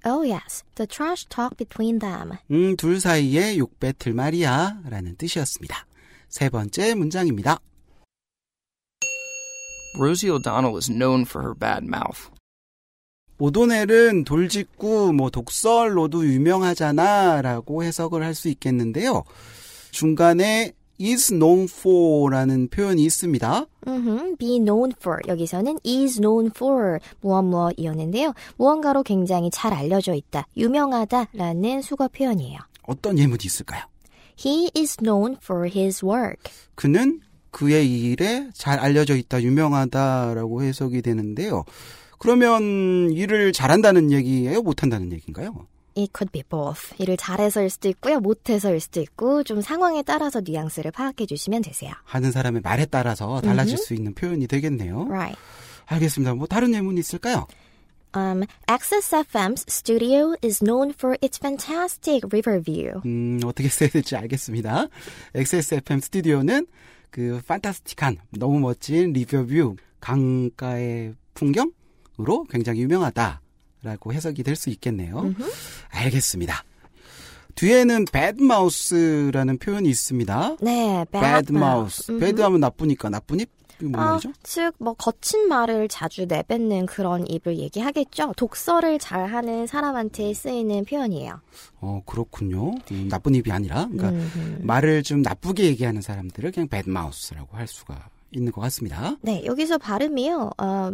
Oh 0.03 0.23
yes, 0.23 0.63
the 0.75 0.87
trash 0.87 1.27
talk 1.29 1.55
between 1.57 1.99
them. 1.99 2.33
음, 2.49 2.75
둘 2.75 2.99
사이에 2.99 3.57
욕 3.57 3.79
배틀 3.79 4.13
말이야 4.13 4.81
라는 4.89 5.15
뜻이었습니다. 5.15 5.85
세 6.27 6.49
번째 6.49 6.95
문장입니다. 6.95 7.59
Rosie 9.97 10.31
O'Donnell 10.31 10.77
is 10.77 10.89
known 10.89 11.21
for 11.25 11.45
her 11.45 11.53
bad 11.53 11.85
mouth. 11.85 12.29
오도넬은 13.37 14.23
돌직구 14.23 15.13
뭐 15.13 15.29
독설로도 15.29 16.25
유명하잖아 16.25 17.41
라고 17.41 17.83
해석을 17.83 18.23
할 18.23 18.33
수 18.35 18.49
있겠는데요. 18.49 19.23
중간에 19.91 20.73
is 21.01 21.33
known 21.33 21.63
for라는 21.63 22.67
표현이 22.69 23.03
있습니다. 23.03 23.65
음흠, 23.87 24.35
be 24.37 24.59
known 24.59 24.93
for 24.99 25.19
여기서는 25.27 25.79
is 25.85 26.19
known 26.19 26.51
for 26.55 26.99
무엇 27.21 27.43
무엇이었는데요. 27.43 28.33
무언가로 28.57 29.03
굉장히 29.03 29.49
잘 29.51 29.73
알려져 29.73 30.13
있다, 30.13 30.47
유명하다라는 30.57 31.81
수거 31.81 32.07
표현이에요. 32.07 32.59
어떤 32.83 33.17
예문이 33.17 33.39
있을까요? 33.45 33.83
He 34.43 34.71
is 34.75 34.97
known 34.97 35.37
for 35.41 35.67
his 35.67 36.03
work. 36.05 36.51
그는 36.75 37.21
그의 37.51 37.89
일에 37.89 38.49
잘 38.53 38.79
알려져 38.79 39.15
있다, 39.15 39.41
유명하다라고 39.41 40.63
해석이 40.63 41.01
되는데요. 41.01 41.63
그러면 42.17 43.11
일을 43.11 43.51
잘한다는 43.51 44.11
얘기예요? 44.11 44.61
못한다는 44.61 45.11
얘기인가요? 45.11 45.67
It 45.97 46.11
could 46.15 46.31
be 46.31 46.43
both. 46.43 46.95
일을 46.99 47.17
잘해서일 47.17 47.69
수도 47.69 47.89
있고요, 47.89 48.19
못해서일 48.19 48.79
수도 48.79 49.01
있고 49.01 49.43
좀 49.43 49.61
상황에 49.61 50.03
따라서 50.03 50.41
뉘앙스를 50.43 50.91
파악해 50.91 51.25
주시면 51.25 51.61
되세요. 51.63 51.91
하는 52.03 52.31
사람의 52.31 52.61
말에 52.61 52.85
따라서 52.85 53.41
달라질 53.41 53.77
수 53.77 53.93
있는 53.93 54.13
표현이 54.13 54.47
되겠네요. 54.47 55.05
Right. 55.05 55.37
알겠습니다. 55.85 56.35
뭐 56.35 56.47
다른 56.47 56.73
예문이 56.73 56.99
있을까요? 56.99 57.47
Um, 58.13 58.43
XSFM's 58.67 59.63
studio 59.69 60.35
is 60.43 60.59
known 60.59 60.91
for 60.91 61.17
its 61.21 61.37
fantastic 61.37 62.23
river 62.31 62.61
view. 62.61 63.01
음, 63.05 63.39
어떻게 63.45 63.69
써야 63.69 63.89
될지 63.89 64.15
알겠습니다. 64.17 64.87
XSFM 65.33 66.01
스튜디오는 66.01 66.67
그 67.09 67.41
판타스틱한 67.47 68.17
너무 68.31 68.59
멋진 68.59 69.13
리뷰뷰 69.13 69.75
강가의 70.01 71.13
풍경으로 71.33 72.45
굉장히 72.49 72.81
유명하다 72.81 73.41
라고 73.83 74.13
해석이 74.13 74.43
될 74.43 74.55
수 74.55 74.69
있겠네요. 74.69 75.33
알겠습니다. 75.89 76.63
뒤에는 77.55 78.05
bad 78.11 78.43
mouse라는 78.43 79.57
표현이 79.57 79.89
있습니다. 79.89 80.57
네, 80.61 81.05
bad 81.11 81.53
mouth. 81.53 82.11
음흠. 82.11 82.19
bad 82.19 82.41
하면 82.43 82.59
나쁘니까 82.59 83.09
나쁜 83.09 83.39
입? 83.39 83.49
뭔 83.83 83.95
아? 83.95 84.19
즉, 84.43 84.75
뭐, 84.77 84.93
거친 84.93 85.47
말을 85.47 85.87
자주 85.87 86.25
내뱉는 86.27 86.85
그런 86.85 87.25
입을 87.27 87.57
얘기하겠죠. 87.57 88.33
독서를 88.37 88.99
잘하는 88.99 89.65
사람한테 89.65 90.33
쓰이는 90.35 90.85
표현이에요. 90.85 91.41
어, 91.79 92.01
그렇군요. 92.05 92.75
음, 92.91 93.07
나쁜 93.09 93.33
입이 93.33 93.51
아니라. 93.51 93.87
그러니까 93.91 94.09
음흠. 94.09 94.59
말을 94.61 95.01
좀 95.01 95.23
나쁘게 95.23 95.63
얘기하는 95.65 96.03
사람들을 96.03 96.51
그냥 96.51 96.67
bad 96.69 96.87
mouse라고 96.91 97.57
할 97.57 97.67
수가 97.67 98.07
있는 98.31 98.51
것 98.51 98.61
같습니다. 98.61 99.15
네, 99.21 99.43
여기서 99.45 99.77
발음이요. 99.77 100.51
어, 100.57 100.91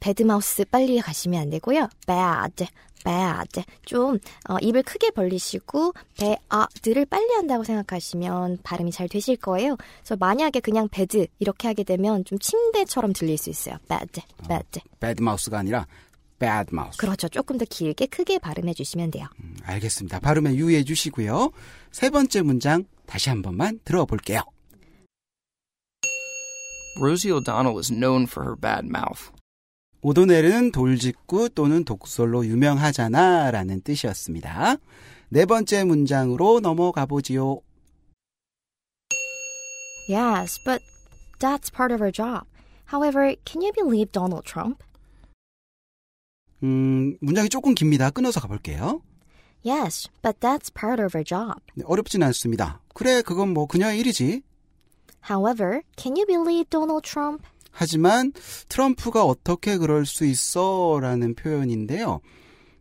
배드마우스 0.00 0.64
빨리 0.66 1.00
가시면 1.00 1.40
안 1.42 1.50
되고요. 1.50 1.88
bad, 2.06 2.66
bad. 3.04 3.62
좀 3.84 4.18
어, 4.48 4.56
입을 4.60 4.82
크게 4.82 5.10
벌리시고 5.10 5.92
배 6.18 6.36
아 6.48 6.66
들을 6.82 7.04
빨리 7.06 7.32
한다고 7.34 7.64
생각하시면 7.64 8.58
발음이 8.62 8.90
잘 8.92 9.08
되실 9.08 9.36
거예요. 9.36 9.76
그래서 10.00 10.16
만약에 10.16 10.60
그냥 10.60 10.88
bed 10.88 11.26
이렇게 11.38 11.68
하게 11.68 11.84
되면 11.84 12.24
좀 12.24 12.38
침대처럼 12.38 13.12
들릴 13.12 13.38
수 13.38 13.50
있어요. 13.50 13.76
bad, 13.88 14.20
bad. 14.48 14.80
bad 15.00 15.22
mouse가 15.22 15.58
아니라 15.58 15.86
bad 16.38 16.68
mouse. 16.72 16.96
그렇죠. 16.98 17.28
조금 17.28 17.56
더 17.58 17.64
길게 17.64 18.06
크게 18.06 18.38
발음해 18.38 18.74
주시면 18.74 19.10
돼요. 19.10 19.26
음, 19.42 19.56
알겠습니다. 19.64 20.20
발음에 20.20 20.54
유의해 20.54 20.84
주시고요. 20.84 21.50
세 21.92 22.10
번째 22.10 22.42
문장 22.42 22.84
다시 23.06 23.28
한 23.30 23.42
번만 23.42 23.80
들어볼게요. 23.84 24.40
Rosie 26.96 27.32
O'Donnell 27.32 27.78
is 27.78 27.90
known 27.90 28.24
for 28.24 28.44
her 28.44 28.56
bad 28.56 28.86
mouth. 28.86 29.30
오도넬은 30.02 30.70
돌직구 30.70 31.48
또는 31.50 31.84
독설로 31.84 32.44
유명하잖아 32.46 33.50
라는 33.50 33.80
뜻이었습니다. 33.80 34.76
네 35.30 35.46
번째 35.46 35.84
문장으로 35.84 36.60
넘어가 36.60 37.06
보지요. 37.06 37.60
Yes, 40.08 40.60
but 40.64 40.82
that's 41.38 41.70
part 41.74 41.92
of 41.92 42.02
our 42.02 42.12
job. 42.12 42.46
However, 42.92 43.34
can 43.46 43.62
you 43.62 43.72
believe 43.72 44.12
Donald 44.12 44.44
Trump? 44.44 44.84
음, 46.62 47.16
문장이 47.20 47.48
조금 47.48 47.74
깁니다. 47.74 48.10
끊어서 48.10 48.40
가볼게요. 48.40 49.00
Yes, 49.66 50.10
but 50.22 50.38
that's 50.40 50.72
part 50.72 51.02
of 51.02 51.16
our 51.16 51.24
job. 51.24 51.58
네, 51.74 51.82
어렵진 51.86 52.22
않습니다. 52.22 52.80
그래, 52.94 53.22
그건 53.22 53.48
뭐 53.54 53.66
그녀의 53.66 53.98
일이지. 53.98 54.42
However, 55.28 55.82
can 55.96 56.16
you 56.16 56.26
believe 56.26 56.68
Donald 56.70 57.02
Trump? 57.08 57.42
하지만 57.70 58.32
트럼프가 58.68 59.24
어떻게 59.24 59.76
그럴 59.78 60.06
수 60.06 60.24
있어? 60.24 60.98
라는 61.00 61.34
표현인데요. 61.34 62.20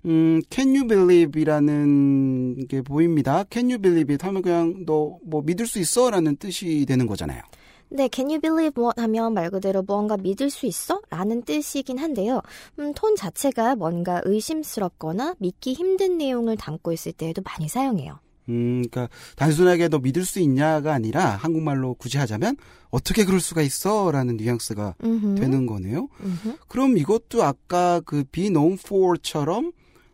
음, 0.06 0.42
can 0.52 0.76
you 0.76 0.86
believe 0.86 1.42
이라는 1.42 2.68
게 2.68 2.82
보입니다. 2.82 3.46
can 3.52 3.70
you 3.70 3.80
believe 3.80 4.14
it 4.14 4.26
하면 4.26 4.42
그냥 4.42 4.86
너 4.86 5.18
뭐 5.26 5.42
믿을 5.42 5.66
수 5.66 5.80
있어? 5.80 6.10
라는 6.12 6.36
뜻이 6.36 6.86
되는 6.86 7.08
거잖아요. 7.08 7.42
네, 7.90 8.10
can 8.12 8.30
you 8.30 8.40
believe 8.42 8.74
what 8.84 9.00
하면 9.00 9.34
말 9.34 9.50
그대로 9.50 9.82
무언가 9.82 10.18
믿을 10.18 10.50
수 10.50 10.66
있어? 10.66 11.00
라는 11.10 11.44
뜻이긴 11.44 11.98
한데요. 12.00 12.42
음, 12.80 12.92
톤 12.94 13.16
자체가 13.16 13.76
뭔가 13.76 14.22
의심스럽거나 14.26 15.36
믿기 15.40 15.74
힘든 15.74 16.18
내용을 16.18 16.58
담고 16.58 16.92
있을 16.92 17.14
때에도 17.14 17.42
많이 17.44 17.70
사용해요. 17.70 18.20
음, 18.50 18.84
그러니까 18.90 19.10
단순하게 19.36 19.88
너 19.88 20.00
믿을 20.00 20.26
수 20.26 20.40
있냐가 20.40 20.94
아니라 20.94 21.26
한국말로 21.36 21.94
굳이 21.96 22.18
하자면 22.18 22.58
어떻게 22.90 23.26
그럴 23.26 23.40
수가 23.40 23.62
있어라는 23.62 24.38
뉘앙스가 24.38 24.96
음흠. 25.04 25.36
되는 25.36 25.66
거네요. 25.66 26.10
음흠. 26.22 26.58
그럼 26.68 26.98
이것도 26.98 27.44
아까 27.44 28.02
그 28.06 28.24
be 28.26 28.50
known 28.50 28.74
for처럼 28.74 29.72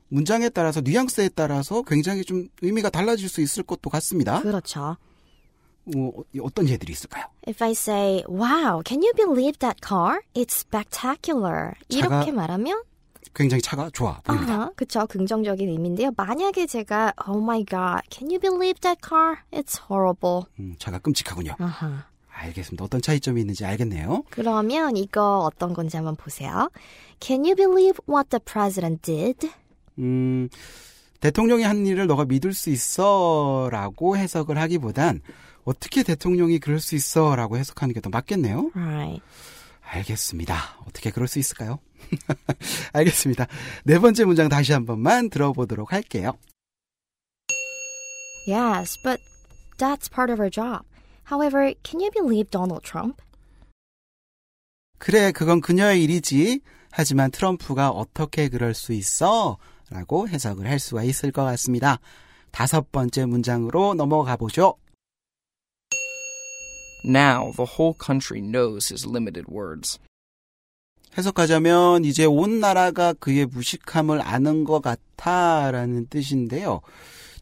문장에 0.10 0.50
따라서 0.50 0.82
뉘앙스에 0.82 1.30
따라서 1.30 1.82
굉장히 1.84 2.24
좀 2.24 2.48
의미가 2.62 2.90
달라질 2.90 3.30
수 3.30 3.42
있을 3.42 3.64
것도 3.64 3.90
같습니다. 3.90 4.42
그렇죠. 4.42 4.98
어, 5.96 6.12
어떤 6.42 6.68
예들이 6.68 6.94
있을까요? 6.94 7.26
If 7.48 7.64
I 7.64 7.72
say, 7.72 8.24
wow, 8.28 8.82
can 8.86 9.02
you 9.02 9.14
believe 9.16 9.58
that 9.60 9.80
car? 9.86 10.22
It's 10.36 10.54
spectacular. 10.54 11.74
차가 11.90 12.18
이렇게 12.18 12.32
말하면 12.32 12.84
굉장히 13.34 13.62
차가 13.62 13.90
좋아 13.92 14.20
보입니다. 14.22 14.54
아하, 14.54 14.72
그쵸. 14.76 15.06
긍정적인 15.08 15.70
의미인데요. 15.70 16.12
만약에 16.18 16.66
제가 16.66 17.14
Oh 17.28 17.42
my 17.42 17.64
god, 17.66 18.02
can 18.10 18.30
you 18.30 18.40
believe 18.40 18.80
that 18.82 19.00
car? 19.08 19.38
It's 19.52 19.80
horrible. 19.90 20.46
음, 20.60 20.76
차가 20.80 20.98
끔찍하군요. 21.00 21.56
아하. 21.60 22.06
알겠습니다. 22.32 22.84
어떤 22.86 23.02
차이점이 23.02 23.42
있는지 23.42 23.66
알겠네요. 23.66 24.24
그러면 24.30 24.96
이거 24.96 25.40
어떤 25.40 25.74
건지 25.74 25.98
한번 25.98 26.16
보세요. 26.16 26.70
Can 27.20 27.44
you 27.44 27.56
believe 27.56 27.98
what 28.10 28.30
the 28.30 28.40
president 28.44 29.02
did? 29.02 29.52
음, 29.98 30.48
대통령이 31.20 31.64
한 31.64 31.86
일을 31.86 32.08
너가 32.08 32.24
믿을 32.26 32.54
수 32.54 32.70
있어 32.70 33.68
라고 33.72 34.16
해석을 34.16 34.58
하기보단 34.58 35.22
어떻게 35.66 36.02
대통령이 36.04 36.60
그럴 36.60 36.80
수 36.80 36.96
있어 36.96 37.36
라고 37.36 37.58
해석하는 37.58 37.94
게 37.94 38.00
더 38.00 38.10
맞겠네요. 38.10 38.72
Right. 38.74 39.22
알겠습니다. 39.92 40.56
어떻게 40.88 41.12
그럴 41.12 41.28
수 41.28 41.40
있을까요? 41.40 41.80
알겠습니다. 42.94 43.48
네 43.84 44.00
번째 44.00 44.26
문장 44.26 44.50
다시 44.50 44.74
한 44.74 44.86
번만 44.86 45.30
들어보도록 45.30 45.94
할게요. 45.94 46.34
Yes, 48.48 48.98
but 49.04 49.20
that's 49.78 50.10
part 50.10 50.32
of 50.32 50.40
our 50.40 50.50
job. 50.50 50.86
However, 51.30 51.74
can 51.84 52.02
you 52.02 52.10
believe 52.12 52.50
Donald 52.50 52.84
Trump? 52.84 53.22
그래, 54.98 55.32
그건 55.32 55.62
그녀의 55.62 56.04
일이지. 56.04 56.62
하지만 56.92 57.32
트럼프가 57.32 57.90
어떻게 57.90 58.50
그럴 58.50 58.74
수 58.74 58.94
있어? 58.94 59.58
라고 59.90 60.28
해석을 60.28 60.68
할 60.68 60.80
수가 60.80 61.04
있을 61.04 61.32
것 61.32 61.44
같습니다. 61.44 62.00
다섯 62.52 62.92
번째 62.92 63.26
문장으로 63.26 63.94
넘어가 63.94 64.36
보죠. 64.36 64.76
Now 67.06 67.54
the 67.56 67.66
whole 67.66 67.94
country 67.94 68.42
knows 68.42 68.92
his 68.92 69.08
limited 69.08 69.46
words. 69.50 70.00
해석하자면 71.18 72.06
이제 72.06 72.26
온 72.26 72.60
나라가 72.60 73.14
그의 73.14 73.46
무식함을 73.46 74.22
아는 74.22 74.64
것 74.64 74.82
같아라는 74.82 76.08
뜻인데요. 76.10 76.82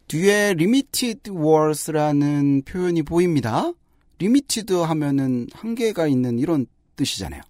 뒤에 0.08 0.54
limited 0.58 1.30
words라는 1.30 2.62
표현이 2.62 3.02
보입니다. 3.02 3.72
limited 4.20 4.74
하면은 4.74 5.46
한계가 5.52 6.06
있는 6.06 6.38
이런 6.38 6.66
뜻이잖아요. 6.96 7.42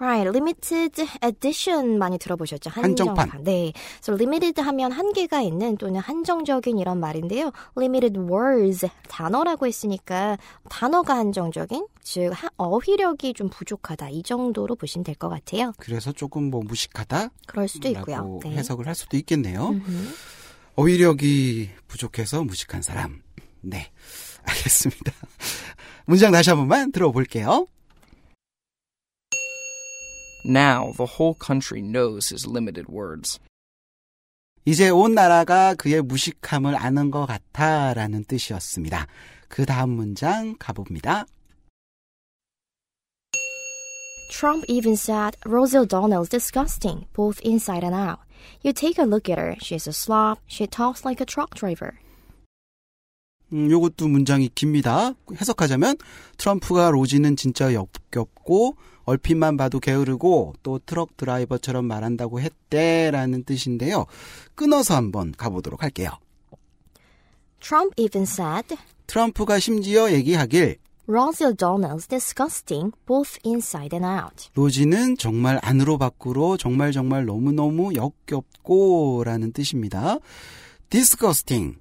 Right, 0.00 0.28
limited 0.28 1.04
edition 1.24 1.98
많이 1.98 2.18
들어보셨죠? 2.18 2.70
한정판. 2.70 3.42
네. 3.42 3.72
So 4.00 4.14
limited 4.14 4.60
하면 4.60 4.92
한계가 4.92 5.40
있는 5.40 5.76
또는 5.76 6.00
한정적인 6.00 6.78
이런 6.78 7.00
말인데요. 7.00 7.50
limited 7.76 8.18
words 8.20 8.86
단어라고 9.08 9.66
했으니까 9.66 10.38
단어가 10.68 11.16
한정적인 11.16 11.86
즉 12.04 12.30
하- 12.32 12.48
어휘력이 12.56 13.34
좀 13.34 13.48
부족하다 13.50 14.10
이 14.10 14.22
정도로 14.22 14.76
보시면 14.76 15.02
될 15.04 15.16
것 15.16 15.28
같아요. 15.28 15.72
그래서 15.78 16.12
조금 16.12 16.44
뭐 16.50 16.62
무식하다 16.62 17.30
그럴 17.48 17.66
수도 17.66 17.88
있고요. 17.88 18.38
네. 18.44 18.50
해석을 18.52 18.86
할 18.86 18.94
수도 18.94 19.16
있겠네요. 19.16 19.70
음흠. 19.70 20.08
어휘력이 20.76 21.70
부족해서 21.88 22.44
무식한 22.44 22.82
사람. 22.82 23.20
네. 23.60 23.90
알겠습니다. 24.44 25.12
문장 26.06 26.30
다시 26.30 26.50
한 26.50 26.58
번만 26.60 26.92
들어볼게요. 26.92 27.66
Now 30.47 30.93
the 30.97 31.05
whole 31.17 31.35
country 31.35 31.81
knows 31.81 32.29
his 32.29 32.47
limited 32.47 32.87
words. 32.89 33.39
이제 34.65 34.89
온 34.89 35.13
나라가 35.13 35.75
그의 35.75 36.01
무식함을 36.01 36.75
아는 36.75 37.11
것 37.11 37.25
같아라는 37.25 38.25
뜻이었습니다. 38.25 39.07
그 39.49 39.65
다음 39.65 39.91
문장 39.91 40.55
가봅니다. 40.57 41.25
Trump 44.29 44.65
even 44.67 44.95
said 44.95 45.37
Rosie 45.45 45.77
O'Donnell's 45.77 46.27
disgusting, 46.27 47.05
both 47.13 47.39
inside 47.45 47.83
and 47.83 47.93
out. 47.93 48.19
You 48.61 48.73
take 48.73 48.97
a 48.97 49.05
look 49.05 49.29
at 49.29 49.37
her. 49.37 49.55
She's 49.59 49.87
a 49.87 49.93
slob. 49.93 50.39
She 50.47 50.65
talks 50.65 51.05
like 51.05 51.21
a 51.21 51.25
truck 51.25 51.55
driver. 51.55 51.99
음, 53.52 53.70
요것도 53.70 54.08
문장이 54.08 54.50
깁니다. 54.54 55.12
해석하자면 55.32 55.96
트럼프가 56.36 56.90
로지는 56.90 57.36
진짜 57.36 57.72
역겹고 57.74 58.76
얼핏만 59.04 59.56
봐도 59.56 59.80
게으르고 59.80 60.54
또 60.62 60.78
트럭 60.84 61.16
드라이버처럼 61.16 61.86
말한다고 61.86 62.40
했대라는 62.40 63.44
뜻인데요. 63.44 64.04
끊어서 64.54 64.96
한번 64.96 65.32
가보도록 65.32 65.82
할게요. 65.82 66.10
Trump 67.60 67.92
even 67.96 68.22
said 68.22 68.76
트럼프가 69.06 69.58
심지어 69.58 70.12
얘기하길 70.12 70.76
Rosie 71.08 71.46
O'Donnell's 71.46 72.06
disgusting, 72.06 72.92
both 73.06 73.38
inside 73.42 73.96
and 73.96 74.04
out. 74.04 74.50
로지는 74.54 75.16
정말 75.16 75.58
안으로 75.62 75.96
밖으로 75.96 76.58
정말 76.58 76.92
정말 76.92 77.24
너무너무 77.24 77.94
역겹고 77.94 79.22
라는 79.24 79.52
뜻입니다. 79.52 80.18
disgusting. 80.90 81.78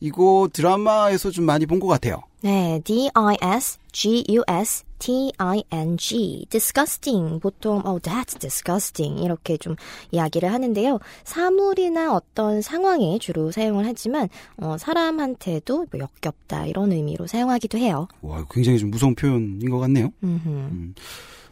이거 0.00 0.48
드라마에서 0.52 1.30
좀 1.30 1.44
많이 1.44 1.66
본 1.66 1.80
것 1.80 1.86
같아요. 1.88 2.22
네, 2.42 2.80
D-I-S-G-U-S-T-I-N-G. 5.18 6.46
disgusting. 6.50 7.40
보통, 7.40 7.82
oh, 7.84 8.00
that's 8.00 8.38
disgusting. 8.38 9.22
이렇게 9.22 9.56
좀 9.56 9.74
이야기를 10.12 10.52
하는데요. 10.52 10.98
사물이나 11.24 12.14
어떤 12.14 12.62
상황에 12.62 13.18
주로 13.18 13.50
사용을 13.50 13.86
하지만, 13.86 14.28
어, 14.56 14.76
사람한테도 14.78 15.86
뭐 15.90 16.00
역겹다. 16.00 16.66
이런 16.66 16.92
의미로 16.92 17.26
사용하기도 17.26 17.78
해요. 17.78 18.06
와, 18.22 18.44
굉장히 18.50 18.78
좀 18.78 18.90
무서운 18.90 19.14
표현인 19.14 19.68
것 19.70 19.78
같네요. 19.78 20.10
음흠. 20.22 20.94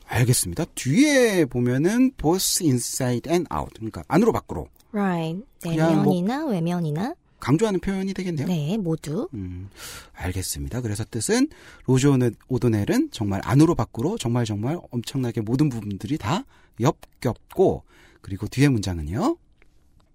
알겠습니다. 0.09 0.67
뒤에 0.77 1.47
보면은 1.47 2.13
both 2.17 2.63
inside 2.65 3.29
and 3.31 3.49
out. 3.53 3.73
그러니까 3.75 4.05
안으로 4.09 4.33
밖으로 4.33 4.69
Right. 4.93 5.43
뭐- 5.65 5.73
내면이나 5.75 6.45
외면이나, 6.47 7.15
강조하는 7.41 7.81
표현이 7.81 8.15
되겠네요. 8.15 8.47
네, 8.47 8.77
모두. 8.77 9.29
음, 9.35 9.69
알겠습니다. 10.15 10.81
그래서 10.81 11.05
뜻은 11.05 11.49
로즈 11.87 12.09
오도넬은 12.49 13.11
정말 13.13 13.41
안으로 13.45 13.75
밖으로 13.75 14.17
정말 14.19 14.45
정말 14.45 14.79
엄청나게 14.91 15.43
모든 15.43 15.69
부분들이 15.69 16.19
다 16.19 16.45
역겹고 16.81 17.85
그리고 18.21 18.47
뒤에 18.49 18.69
문장은요. 18.69 19.37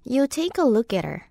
You 0.05 0.27
take 0.27 0.63
a 0.63 0.69
look 0.69 0.95
at 0.97 1.05
her. 1.07 1.21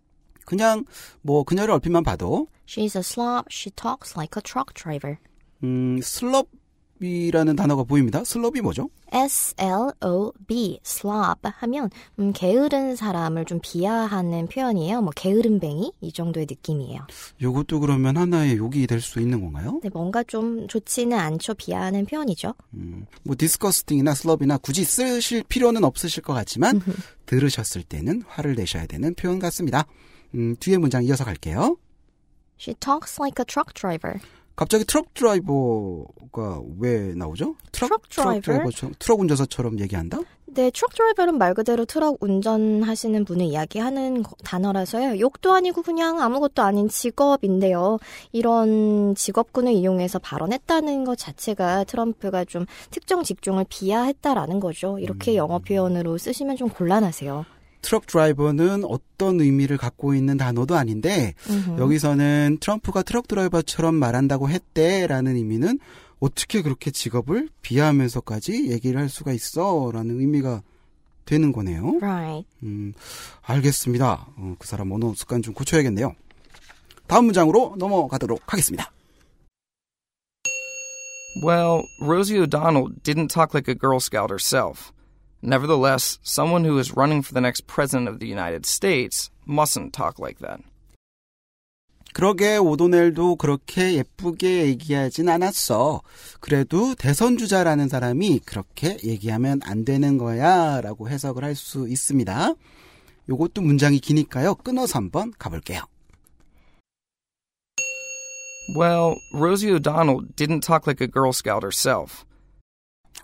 그냥 0.47 0.85
뭐 1.23 1.45
그녀를 1.45 1.75
얼핏만 1.75 2.03
봐도 2.03 2.49
She's 2.67 2.97
a 2.97 3.01
slob. 3.01 3.47
She 3.51 3.71
talks 3.75 4.15
like 4.17 4.39
a 4.39 4.43
truck 4.43 4.73
driver. 4.75 5.19
음, 5.63 6.01
슬럽 6.03 6.49
이라는 7.01 7.57
단어가 7.57 7.83
보입니다. 7.83 8.23
슬럽이 8.25 8.61
뭐죠? 8.61 8.91
S-L-O-B, 9.13 10.81
slob 10.85 11.41
하면 11.43 11.91
음, 12.19 12.33
게으른 12.35 12.95
사람을 12.97 13.45
좀 13.47 13.59
비하하는 13.63 14.47
표현이에요. 14.49 15.01
뭐 15.03 15.11
게으름뱅이 15.17 15.93
이 16.01 16.13
정도의 16.13 16.47
느낌이에요. 16.49 17.07
요것도 17.41 17.81
그러면 17.81 18.17
하나의 18.17 18.57
욕이 18.57 18.87
될 18.87 19.01
수 19.01 19.19
있는 19.21 19.41
건가요? 19.41 19.73
근데 19.73 19.89
뭔가 19.89 20.23
좀 20.23 20.69
좋지는 20.69 21.19
않죠. 21.19 21.55
비하하는 21.55 22.05
표현이죠. 22.05 22.55
음, 22.75 23.07
뭐 23.25 23.35
disgusting이나 23.39 24.15
slob이나 24.15 24.59
굳이 24.59 24.85
쓰실 24.85 25.43
필요는 25.45 25.85
없으실 25.85 26.23
것 26.23 26.35
같지만 26.35 26.81
들으셨을 27.27 27.83
때는 27.83 28.23
화를 28.29 28.55
내셔야 28.57 28.87
되는 28.87 29.15
표현 29.15 29.39
같습니다. 29.39 29.87
음, 30.35 30.55
뒤에 30.61 30.77
문장 30.77 31.03
이어서 31.05 31.25
갈게요. 31.25 31.77
She 32.61 32.75
talks 32.79 33.19
like 33.19 33.41
a 33.41 33.45
truck 33.47 33.73
driver. 33.75 34.21
갑자기 34.61 34.85
truck 34.85 35.15
driver가 35.15 36.61
왜 36.79 37.15
나오죠? 37.15 37.55
truck 37.73 38.07
driver? 38.11 38.41
driver처럼 38.43 38.95
트럭 38.99 39.21
운전사처럼 39.21 39.81
얘기한다? 39.81 40.19
네, 40.45 40.71
truck 40.71 40.93
driver는 40.95 41.39
말 41.39 41.55
그대로 41.55 41.87
트럭 41.87 42.19
운전하시는 42.21 43.25
분을 43.25 43.47
이야기하는 43.47 44.23
거- 44.23 44.37
단어라서요. 44.45 45.19
욕도 45.19 45.55
아니고 45.55 45.81
그냥 45.81 46.21
아무것도 46.21 46.61
아닌 46.61 46.91
직업인데요. 46.91 47.97
이런 48.33 49.15
직업군을 49.15 49.73
이용해서 49.73 50.19
발언했다는 50.19 51.05
것 51.05 51.17
자체가 51.17 51.85
트럼프가 51.85 52.45
좀 52.45 52.67
특정 52.91 53.23
직종을 53.23 53.65
비하했다라는 53.67 54.61
거죠. 54.61 54.99
이렇게 54.99 55.37
영어 55.37 55.59
표현으로 55.61 56.19
쓰시면 56.19 56.57
좀 56.57 56.69
곤란하세요. 56.69 57.47
트럭 57.83 58.07
드라이버는 58.07 58.85
어떤 58.85 59.41
의미를 59.41 59.77
갖고 59.77 60.15
있는 60.15 60.37
단어도 60.37 60.77
아닌데 60.77 61.35
음흠. 61.49 61.81
여기서는 61.81 62.59
트럼프가 62.61 63.03
트럭 63.03 63.29
드라이버처럼 63.29 63.95
말한다고 63.95 64.49
했대라는 64.49 65.37
의미는 65.37 65.79
어떻게 66.21 66.63
그렇게 66.63 66.91
직업을 66.91 67.49
비하하면서까지 67.63 68.71
얘기를 68.71 69.01
할 69.01 69.09
수가 69.09 69.33
있어라는 69.33 70.21
의미가 70.21 70.63
되는 71.25 71.53
거네요. 71.53 71.99
Right. 72.01 72.47
음, 72.63 72.93
알겠습니다. 73.43 74.27
어, 74.37 74.55
그 74.59 74.67
사람 74.67 74.93
언어 74.93 75.15
습관 75.15 75.43
좀 75.43 75.55
고쳐야겠네요. 75.55 76.15
다음 77.07 77.27
문장으로 77.27 77.75
넘어가도록 77.79 78.43
하겠습니다. 78.47 78.91
Well, 81.45 81.85
Rosie 82.03 82.39
O'Donnell 82.39 82.89
didn't 83.03 83.29
talk 83.29 83.55
like 83.55 83.69
a 83.69 83.75
Girl 83.75 84.01
Scout 84.01 84.31
herself. 84.31 84.93
Nevertheless, 85.43 86.19
someone 86.23 86.65
who 86.65 86.79
is 86.79 86.97
running 86.97 87.23
for 87.23 87.33
the 87.33 87.41
next 87.41 87.67
president 87.67 88.09
of 88.09 88.19
the 88.19 88.29
United 88.29 88.67
States 88.67 89.31
mustn't 89.47 89.93
talk 89.93 90.19
like 90.19 90.39
that. 90.41 90.61
그러게 92.13 92.57
오도넬도 92.57 93.37
그렇게 93.37 93.95
예쁘게 93.95 94.67
얘기하진 94.67 95.29
않았어. 95.29 96.03
그래도 96.41 96.95
대선 96.97 97.39
주자라는 97.39 97.89
사람이 97.89 98.41
그렇게 98.41 98.99
얘기하면 99.05 99.61
안 99.63 99.85
되는 99.85 100.19
거야 100.19 100.81
라고 100.81 101.09
해석을 101.09 101.45
할 101.45 101.55
수 101.55 101.89
있습니다. 101.89 102.55
요것도 103.29 103.63
문장이 103.63 104.01
기니까요. 104.01 104.57
끊어서 104.57 104.99
한번 104.99 105.33
가볼게요. 105.39 105.83
Well, 108.77 109.17
Rosie 109.33 109.73
O'Donnell 109.73 110.23
didn't 110.37 110.63
talk 110.63 110.87
like 110.87 111.01
a 111.01 111.09
Girl 111.09 111.33
Scout 111.33 111.63
herself. 111.63 112.25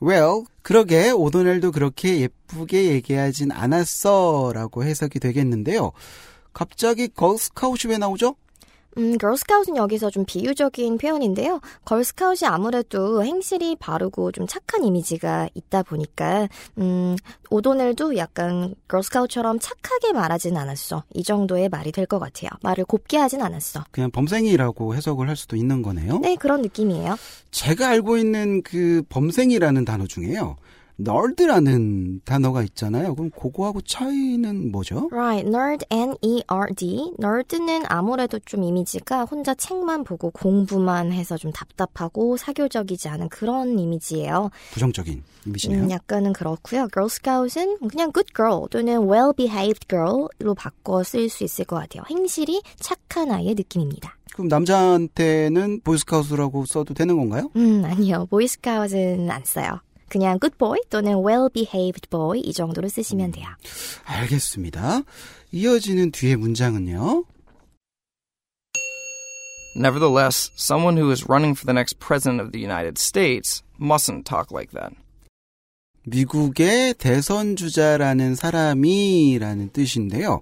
Well, 0.03 0.45
그러게 0.63 1.11
오도넬도 1.11 1.73
그렇게 1.73 2.21
예쁘게 2.21 2.87
얘기하진 2.87 3.51
않았어 3.53 4.53
라고 4.55 4.85
해석이 4.85 5.21
되겠는데요. 5.21 5.93
갑자기 6.53 7.09
걸스카웃이 7.09 7.91
왜 7.91 7.99
나오죠? 7.99 8.37
음, 8.99 9.19
걸스카웃은 9.19 9.77
여기서 9.77 10.09
좀 10.11 10.25
비유적인 10.25 10.97
표현인데요. 10.99 11.61
걸스카웃이 11.85 12.49
아무래도 12.49 13.23
행실이 13.23 13.77
바르고 13.77 14.33
좀 14.33 14.47
착한 14.47 14.85
이미지가 14.85 15.51
있다 15.55 15.83
보니까 15.83 16.49
음, 16.79 17.17
오도넬도 17.51 18.17
약간 18.17 18.75
걸스카웃처럼 18.89 19.59
착하게 19.61 20.13
말하진 20.13 20.57
않았어. 20.57 21.05
이 21.15 21.23
정도의 21.23 21.69
말이 21.69 21.93
될 21.93 22.07
것 22.07 22.19
같아요. 22.21 22.51
말을 22.63 22.85
곱게 22.85 23.17
하진 23.19 23.43
않았어. 23.43 23.85
그냥 23.91 24.11
범생이라고 24.13 24.95
해석을 24.95 25.29
할 25.29 25.37
수도 25.37 25.57
있는 25.57 25.83
거네요. 25.83 26.19
네, 26.21 26.37
그런 26.37 26.63
느낌이에요. 26.63 27.17
제가 27.51 27.89
알고 27.89 28.17
있는 28.17 28.63
그 28.63 29.03
범생이라는 29.09 29.85
단어 29.85 30.07
중에요. 30.07 30.57
널드라는 30.97 32.21
단어가 32.25 32.63
있잖아요. 32.63 33.15
그럼 33.15 33.31
그거하고 33.31 33.81
차이는 33.83 34.73
뭐죠? 34.73 35.09
Right, 35.13 35.49
nerd, 35.49 35.85
N-E-R-D. 35.91 37.13
nerd는 37.19 37.85
아무래도 37.89 38.39
좀 38.41 38.65
이미지가 38.65 39.25
혼자 39.25 39.55
책만 39.55 40.05
보고 40.05 40.31
공부만 40.31 41.13
해서 41.13 41.37
좀 41.37 41.53
답답하고 41.53 42.37
사교적이지 42.37 43.09
않은 43.09 43.29
그런 43.29 43.79
이미지예요. 43.79 44.51
부정적인 44.73 45.23
이미지네요. 45.47 45.83
음, 45.85 45.91
약간은 45.91 46.33
그렇고요. 46.33 46.89
Girl 46.93 47.07
Scout은 47.11 47.89
그냥 47.89 48.13
good 48.13 48.33
girl 48.35 48.63
또는 48.71 49.09
well 49.11 49.33
behaved 49.37 49.87
girl로 49.89 50.55
바꿔 50.57 51.03
쓸 51.03 51.29
수 51.29 51.45
있을 51.45 51.65
것 51.65 51.77
같아요. 51.77 52.03
행실이 52.09 52.63
착한 52.77 53.31
아이의 53.31 53.55
느낌입니다. 53.55 54.17
그럼 54.33 54.49
남자한테는 54.49 55.81
보이스카우트라고 55.81 56.67
써도 56.67 56.93
되는 56.93 57.17
건가요? 57.17 57.51
음, 57.57 57.83
아니요. 57.87 58.27
보이스카웃은 58.29 59.31
안 59.31 59.43
써요. 59.45 59.81
그냥 60.09 60.39
good 60.39 60.57
boy 60.59 60.79
또는 60.91 61.25
well 61.27 61.49
behaved 61.53 62.09
boy 62.11 62.41
이 62.41 62.53
정도로 62.53 62.89
쓰시면 62.89 63.33
돼요. 63.33 63.47
알겠습니다. 64.05 65.03
이어지는 65.53 66.11
뒤에 66.13 66.37
문장은요. 66.37 67.25
Nevertheless, 69.77 70.51
someone 70.57 70.97
who 70.97 71.11
is 71.11 71.27
running 71.29 71.55
for 71.55 71.67
the 71.67 71.75
next 71.75 71.99
president 71.99 72.41
of 72.41 72.51
the 72.53 72.61
United 72.61 72.99
States 72.99 73.63
mustn't 73.79 74.25
talk 74.25 74.51
like 74.51 74.73
that. 74.73 74.97
미국의 76.05 76.95
대선 76.95 77.57
주자라는 77.57 78.37
사람이라는 78.37 79.71
뜻인데요. 79.71 80.41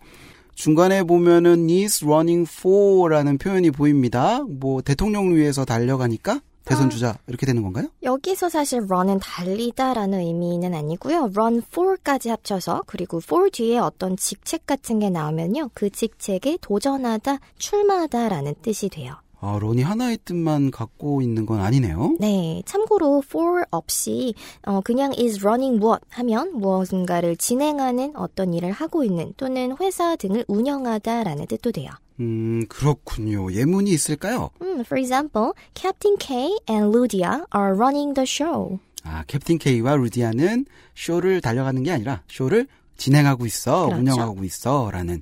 중간에 0.55 1.03
보면은 1.03 1.69
is 1.69 2.05
running 2.05 2.49
for라는 2.49 3.39
표현이 3.39 3.73
보입니다. 3.73 4.43
뭐 4.45 4.83
대통령을 4.83 5.37
위해서 5.37 5.65
달려가니까 5.65 6.41
대선 6.65 6.91
주자 6.91 7.19
이렇게 7.27 7.47
되는 7.47 7.63
건가요? 7.63 7.89
여기서 8.03 8.49
사실 8.49 8.81
run은 8.91 9.19
달리다라는 9.21 10.21
의미는 10.21 10.75
아니고요. 10.75 11.31
run 11.35 11.63
for까지 11.71 12.31
합쳐서 12.31 12.85
그리고 12.87 13.19
for 13.19 13.51
뒤에 13.51 13.79
어떤 13.79 14.17
직책 14.17 14.67
같은 14.67 14.99
게 14.99 15.11
나오면요. 15.11 15.71
그 15.75 15.91
직책에 15.91 16.59
도전하다, 16.61 17.39
출마하다라는 17.59 18.55
뜻이 18.63 18.89
돼요. 18.89 19.15
아, 19.41 19.59
런이 19.61 19.83
하나의 19.83 20.19
뜻만 20.25 20.71
갖고 20.71 21.21
있는 21.21 21.45
건 21.45 21.61
아니네요. 21.61 22.17
네, 22.19 22.63
참고로 22.65 23.23
for 23.27 23.65
없이 23.71 24.33
어, 24.63 24.81
그냥 24.81 25.13
is 25.19 25.41
running 25.45 25.85
what 25.85 26.03
하면 26.09 26.59
무엇인가를 26.59 27.37
진행하는 27.37 28.17
어떤 28.17 28.55
일을 28.55 28.73
하고 28.73 29.05
있는 29.05 29.35
또는 29.37 29.77
회사 29.81 30.17
등을 30.17 30.47
운영하다라는 30.49 31.47
뜻도 31.47 31.73
돼요. 31.73 31.91
음, 32.21 32.65
그렇군요. 32.69 33.53
예문이 33.53 33.91
있을까요? 33.91 34.51
음, 34.63 34.81
for 34.81 34.99
example, 34.99 35.53
Captain 35.75 36.17
K 36.19 36.57
and 36.71 36.97
Ludia 36.97 37.45
are 37.55 37.75
running 37.75 38.15
the 38.15 38.25
show. 38.27 38.79
아, 39.05 39.23
캡틴 39.27 39.59
K와 39.59 39.97
루디아는 39.97 40.65
쇼를 40.95 41.41
달려가는 41.41 41.83
게 41.83 41.91
아니라 41.91 42.23
쇼를 42.29 42.67
진행하고 42.97 43.45
있어, 43.45 43.87
그렇죠. 43.87 44.01
운영하고 44.01 44.45
있어 44.45 44.91
라는 44.91 45.21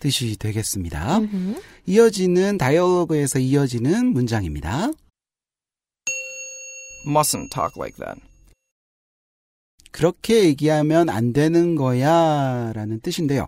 뜻이 0.00 0.36
되겠습니다. 0.36 1.18
음흠. 1.18 1.60
이어지는 1.86 2.58
다이얼로그에서 2.58 3.38
이어지는 3.38 4.06
문장입니다. 4.12 4.90
Mustn't 7.06 7.50
talk 7.50 7.72
like 7.78 7.96
that. 8.04 8.20
그렇게 9.92 10.44
얘기하면 10.44 11.08
안 11.08 11.32
되는 11.32 11.74
거야 11.74 12.72
라는 12.74 13.00
뜻인데요. 13.00 13.46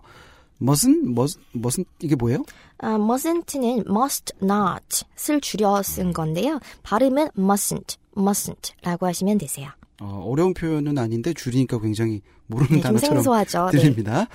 멋은, 0.57 1.13
멋, 1.13 1.31
멋은, 1.53 1.85
이게 1.99 2.15
뭐예요? 2.15 2.43
아, 2.77 2.95
mustn't는 2.95 3.85
must 3.89 4.33
not을 4.41 5.41
줄여 5.41 5.81
쓴 5.83 6.13
건데요. 6.13 6.59
발음은 6.83 7.29
mustn't, 7.37 7.97
mustn't라고 8.15 9.03
하시면 9.03 9.37
되세요. 9.37 9.69
어, 10.01 10.23
어려운 10.27 10.53
표현은 10.53 10.97
아닌데 10.97 11.33
줄이니까 11.33 11.79
굉장히 11.79 12.21
모르는 12.47 12.69
네, 12.69 12.75
좀 12.75 12.81
단어처럼 12.81 13.15
생소하죠. 13.17 13.69
네. 13.71 13.79
들립니다. 13.79 14.27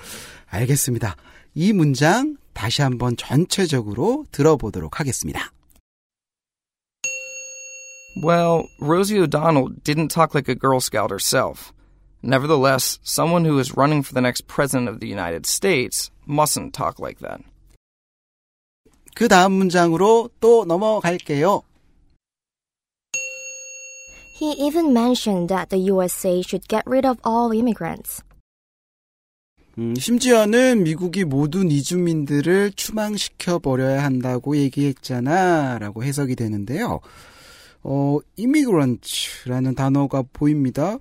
알겠습니다. 0.47 1.15
이 1.53 1.73
문장 1.73 2.37
다시 2.53 2.81
한번 2.81 3.15
전체적으로 3.15 4.25
들어보도록 4.31 4.99
하겠습니다. 4.99 5.51
Well, 8.23 8.67
Rosie 8.81 9.19
O'Donnell 9.19 9.69
didn't 9.83 10.09
talk 10.09 10.35
like 10.35 10.49
a 10.49 10.55
Girl 10.55 10.81
Scout 10.81 11.11
herself. 11.11 11.71
Nevertheless, 12.23 12.99
someone 13.03 13.45
who 13.45 13.57
is 13.57 13.75
running 13.75 14.03
for 14.03 14.13
the 14.13 14.21
next 14.21 14.47
president 14.47 14.89
of 14.89 14.99
the 14.99 15.07
United 15.07 15.45
States 15.45 16.11
mustn't 16.27 16.73
talk 16.73 16.99
like 16.99 17.19
that. 17.19 17.41
그 19.15 19.27
다음 19.27 19.53
문장으로 19.53 20.29
또 20.39 20.65
넘어갈게요. 20.65 21.63
He 24.39 24.53
even 24.53 24.93
mentioned 24.93 25.49
that 25.49 25.69
the 25.69 25.77
USA 25.91 26.41
should 26.41 26.67
get 26.67 26.83
rid 26.87 27.05
of 27.05 27.19
all 27.25 27.51
immigrants. 27.53 28.23
음, 29.77 29.95
심지어는 29.95 30.83
미국이 30.83 31.23
모든 31.23 31.71
이주민들을 31.71 32.73
추방시켜 32.73 33.59
버려야 33.59 34.03
한다고 34.03 34.57
얘기했잖아 34.57 35.79
라고 35.79 36.03
해석이 36.03 36.35
되는데요. 36.35 36.99
어, 37.83 38.17
immigrant라는 38.39 39.75
단어가 39.75 40.23
보입니다. 40.33 40.97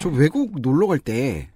저 0.00 0.08
외국 0.08 0.60
놀러 0.60 0.86
갈 0.86 0.98
때 0.98 1.48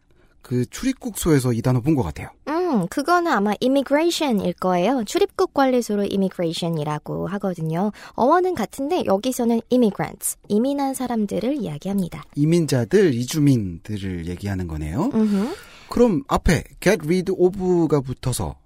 그 0.49 0.65
출입국소에서 0.65 1.53
이 1.53 1.61
단어 1.61 1.81
본 1.83 1.95
것 1.95 2.03
같아요. 2.03 2.31
음, 2.49 2.87
그거는 2.89 3.31
아마 3.31 3.53
immigration일 3.63 4.55
거예요. 4.55 5.05
출입국 5.05 5.53
관리소를 5.53 6.05
immigration이라고 6.11 7.27
하거든요. 7.27 7.93
어원은 8.15 8.55
같은데 8.55 9.05
여기서는 9.05 9.61
immigrants, 9.71 10.39
이민한 10.49 10.95
사람들을 10.95 11.57
이야기합니다. 11.57 12.25
이민자들, 12.35 13.13
이주민들을 13.13 14.27
얘기하는 14.27 14.69
거네요. 14.69 15.11
음흠. 15.13 15.55
그럼 15.91 16.23
앞에 16.29 16.65
get 16.81 17.01
rid 17.05 17.31
of가 17.37 18.01
붙어서 18.01 18.57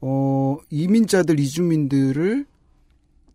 어, 0.00 0.56
이민자들, 0.70 1.38
이주민들을 1.38 2.46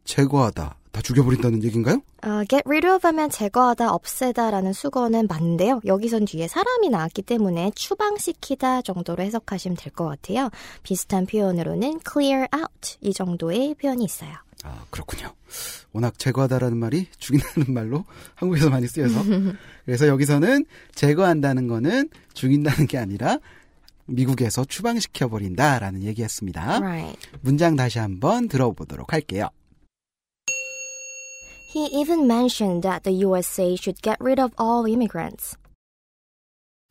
제거하다, 0.06 0.76
다 0.92 1.02
죽여버린다는 1.02 1.64
얘기인가요? 1.64 2.02
어, 2.24 2.44
get 2.50 2.64
rid 2.66 2.86
of 2.88 3.08
하면 3.08 3.30
제거하다, 3.30 3.92
없애다 3.94 4.52
라는 4.52 4.74
수거는 4.74 5.28
맞는데요. 5.28 5.80
여기선 5.86 6.26
뒤에 6.26 6.48
사람이 6.50 6.90
나왔기 6.90 7.22
때문에 7.22 7.72
추방시키다 7.76 8.82
정도로 8.82 9.24
해석하시면 9.24 9.78
될 9.78 9.92
것 9.94 10.06
같아요. 10.06 10.50
비슷한 10.84 11.26
표현으로는 11.26 12.00
clear 12.10 12.48
out 12.56 12.98
이 13.02 13.14
정도의 13.14 13.76
표현이 13.76 14.04
있어요. 14.04 14.32
아, 14.64 14.84
그렇군요. 14.90 15.34
워낙 15.94 16.20
제거하다라는 16.20 16.78
말이 16.78 17.08
죽인다는 17.18 17.74
말로 17.74 18.06
한국에서 18.36 18.70
많이 18.70 18.88
쓰여서. 18.88 19.24
그래서 19.86 20.08
여기서는 20.08 20.66
제거한다는 20.94 21.68
거는 21.68 22.10
죽인다는 22.34 22.88
게 22.88 22.98
아니라 22.98 23.40
미국에서 24.06 24.66
추방시켜버린다라는 24.66 26.04
얘기였습니다. 26.04 26.80
Right. 26.80 27.18
문장 27.42 27.76
다시 27.78 28.00
한번 28.00 28.48
들어보도록 28.50 29.14
할게요. 29.14 29.48
He 31.74 31.86
even 31.86 32.28
mentioned 32.28 32.84
that 32.84 33.04
the 33.04 33.14
USA 33.24 33.78
should 33.78 34.02
get 34.02 34.18
rid 34.20 34.42
of 34.42 34.52
all 34.60 34.86
immigrants. 34.86 35.56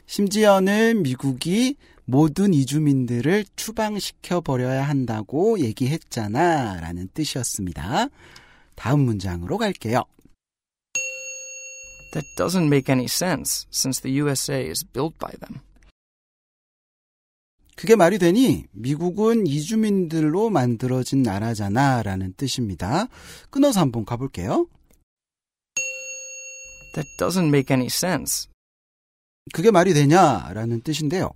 심지어는 0.07 1.03
미국이 1.03 1.77
모든 2.07 2.55
이주민들을 2.55 3.45
추방시켜 3.57 4.41
버려야 4.41 4.83
한다고 4.83 5.61
얘기했잖아. 5.61 6.81
라는 6.81 7.09
뜻이었습니다. 7.13 8.09
다음 8.75 9.01
문장으로 9.01 9.59
갈게요. 9.59 10.05
That 12.15 12.27
doesn't 12.39 12.67
make 12.67 12.91
any 12.91 13.05
sense 13.05 13.67
since 13.71 14.01
the 14.01 14.19
USA 14.19 14.67
is 14.67 14.83
built 14.83 15.19
by 15.19 15.31
them. 15.39 15.61
그게 17.81 17.97
말이 17.97 18.19
되니 18.19 18.67
미국은 18.73 19.47
이주민들로 19.47 20.51
만들어진 20.51 21.23
나라잖아 21.23 22.03
라는 22.03 22.35
뜻입니다. 22.37 23.07
끊어서 23.49 23.81
한번 23.81 24.05
가볼게요. 24.05 24.67
That 26.95 27.09
doesn't 27.19 27.47
make 27.47 27.75
any 27.75 27.87
sense. 27.87 28.51
그게 29.55 29.71
말이 29.71 29.95
되냐 29.95 30.51
라는 30.53 30.83
뜻인데요. 30.83 31.31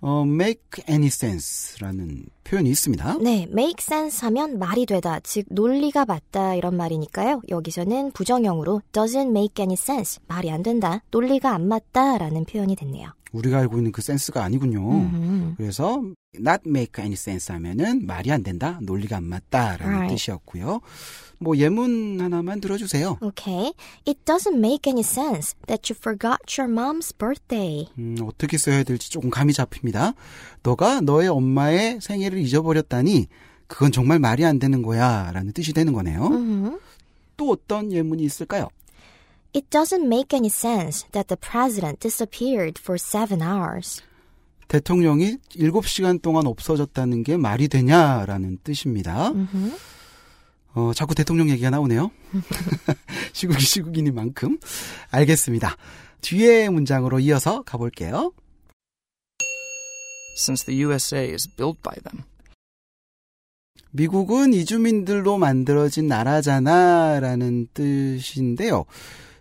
어, 0.00 0.22
make 0.26 0.84
any 0.88 1.06
sense 1.06 1.76
라는 1.80 2.24
표현이 2.44 2.70
있습니다. 2.70 3.18
네, 3.18 3.46
make 3.50 3.76
sense 3.80 4.24
하면 4.26 4.58
말이 4.58 4.86
되다, 4.86 5.20
즉 5.20 5.46
논리가 5.50 6.04
맞다 6.04 6.54
이런 6.54 6.76
말이니까요. 6.76 7.42
여기서는 7.48 8.12
부정형으로 8.12 8.82
doesn't 8.92 9.28
make 9.28 9.62
any 9.62 9.74
sense, 9.74 10.20
말이 10.26 10.50
안 10.50 10.62
된다, 10.62 11.02
논리가 11.10 11.52
안 11.54 11.68
맞다라는 11.68 12.44
표현이 12.44 12.76
됐네요. 12.76 13.10
우리가 13.32 13.58
알고 13.58 13.76
있는 13.76 13.92
그 13.92 14.02
센스가 14.02 14.42
아니군요. 14.42 14.80
음흠. 14.80 15.54
그래서 15.56 16.02
not 16.38 16.62
make 16.66 16.98
any 17.02 17.14
sense 17.14 17.52
하면은 17.52 18.06
말이 18.06 18.30
안 18.30 18.42
된다, 18.42 18.78
논리가 18.82 19.16
안 19.16 19.24
맞다라는 19.24 19.86
Right. 19.94 20.14
뜻이었고요. 20.14 20.80
뭐 21.38 21.56
예문 21.56 22.20
하나만 22.20 22.60
들어주세요. 22.60 23.18
Okay. 23.22 23.72
It 24.06 24.20
doesn't 24.24 24.56
make 24.58 24.86
any 24.90 25.00
sense 25.02 25.54
that 25.66 25.90
you 25.90 25.96
forgot 25.98 26.38
your 26.60 26.70
mom's 26.72 27.12
birthday. 27.16 27.88
음, 27.98 28.16
어떻게 28.22 28.58
써야 28.58 28.82
될지 28.84 29.10
조금 29.10 29.30
감이 29.30 29.52
잡힙니다. 29.52 30.12
너가 30.62 31.00
너의 31.00 31.28
엄마의 31.28 32.00
생일을 32.00 32.38
잊어버렸다니 32.38 33.26
그건 33.66 33.90
정말 33.92 34.18
말이 34.18 34.44
안 34.44 34.58
되는 34.58 34.82
거야 34.82 35.30
라는 35.32 35.52
뜻이 35.52 35.72
되는 35.72 35.92
거네요. 35.92 36.26
음흠. 36.26 36.78
또 37.36 37.50
어떤 37.50 37.90
예문이 37.92 38.22
있을까요? 38.22 38.68
It 39.54 39.68
doesn't 39.70 40.04
make 40.04 40.36
any 40.36 40.48
sense 40.48 41.06
that 41.12 41.26
the 41.28 41.36
president 41.40 41.98
disappeared 42.00 42.78
for 42.78 42.96
seven 42.98 43.40
hours. 43.42 44.02
대통령이 44.70 45.38
7시간 45.56 46.22
동안 46.22 46.46
없어졌다는 46.46 47.24
게 47.24 47.36
말이 47.36 47.66
되냐라는 47.66 48.58
뜻입니다. 48.62 49.32
어, 50.74 50.92
자꾸 50.94 51.16
대통령 51.16 51.50
얘기가 51.50 51.70
나오네요. 51.70 52.12
시국이 53.34 53.64
시국이니만큼. 53.64 54.60
알겠습니다. 55.10 55.76
뒤에 56.20 56.68
문장으로 56.68 57.18
이어서 57.18 57.62
가볼게요. 57.62 58.32
Since 60.38 60.66
the 60.66 60.84
USA 60.84 61.32
is 61.32 61.48
built 61.56 61.80
by 61.82 61.96
them. 62.04 62.22
미국은 63.90 64.54
이주민들로 64.54 65.36
만들어진 65.36 66.06
나라잖아 66.06 67.18
라는 67.18 67.66
뜻인데요. 67.74 68.84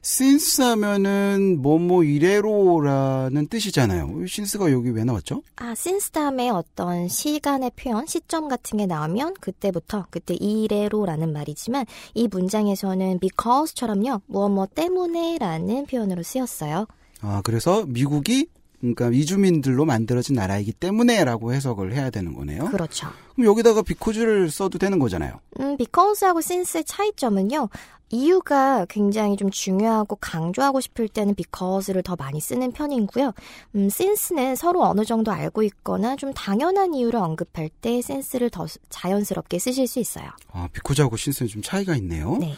Since 0.03 0.63
하면은 0.63 1.61
뭐뭐 1.61 2.03
이래로라는 2.03 3.47
뜻이잖아요. 3.47 4.21
since가 4.23 4.71
여기 4.71 4.89
왜 4.89 5.03
나왔죠? 5.03 5.43
아, 5.57 5.71
since 5.71 6.11
다음에 6.11 6.49
어떤 6.49 7.07
시간의 7.07 7.71
표현, 7.75 8.05
시점 8.05 8.47
같은 8.47 8.77
게 8.77 8.85
나오면 8.85 9.35
그때부터, 9.41 10.05
그때 10.09 10.35
이래로라는 10.35 11.33
말이지만 11.33 11.85
이 12.13 12.27
문장에서는 12.27 13.19
because처럼요, 13.19 14.21
무엇 14.27 14.49
뭐 14.49 14.65
때문에 14.65 15.37
라는 15.37 15.85
표현으로 15.85 16.23
쓰였어요. 16.23 16.85
아, 17.21 17.41
그래서 17.43 17.85
미국이 17.85 18.47
그러니까 18.79 19.09
이주민들로 19.09 19.85
만들어진 19.85 20.35
나라이기 20.35 20.71
때문에라고 20.73 21.53
해석을 21.53 21.93
해야 21.93 22.09
되는 22.09 22.33
거네요. 22.33 22.65
그렇죠. 22.65 23.07
그럼 23.35 23.47
여기다가 23.47 23.81
비코즈를 23.81 24.49
써도 24.49 24.77
되는 24.77 24.99
거잖아요. 24.99 25.39
음, 25.59 25.77
because하고 25.77 26.39
since의 26.39 26.85
차이점은요, 26.85 27.69
이유가 28.11 28.85
굉장히 28.89 29.37
좀 29.37 29.51
중요하고 29.51 30.15
강조하고 30.15 30.81
싶을 30.81 31.07
때는 31.07 31.35
because를 31.35 32.01
더 32.01 32.15
많이 32.15 32.39
쓰는 32.39 32.71
편이고요. 32.71 33.33
음, 33.75 33.85
since는 33.85 34.55
서로 34.55 34.83
어느 34.83 35.05
정도 35.05 35.31
알고 35.31 35.61
있거나 35.63 36.15
좀 36.15 36.33
당연한 36.33 36.93
이유를 36.93 37.19
언급할 37.19 37.69
때 37.81 37.97
since를 37.97 38.49
더 38.49 38.65
자연스럽게 38.89 39.59
쓰실 39.59 39.87
수 39.87 39.99
있어요. 39.99 40.29
아, 40.51 40.67
비코즈하고 40.71 41.17
신스는 41.17 41.49
좀 41.49 41.61
차이가 41.61 41.95
있네요. 41.97 42.37
네. 42.39 42.55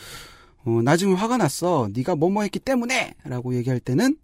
어, 0.64 0.82
나 0.84 0.96
지금 0.96 1.16
화가 1.16 1.38
났어. 1.38 1.90
네가 1.92 2.16
뭐뭐 2.16 2.44
했기 2.44 2.60
때문에라고 2.60 3.56
얘기할 3.56 3.80
때는 3.80 4.16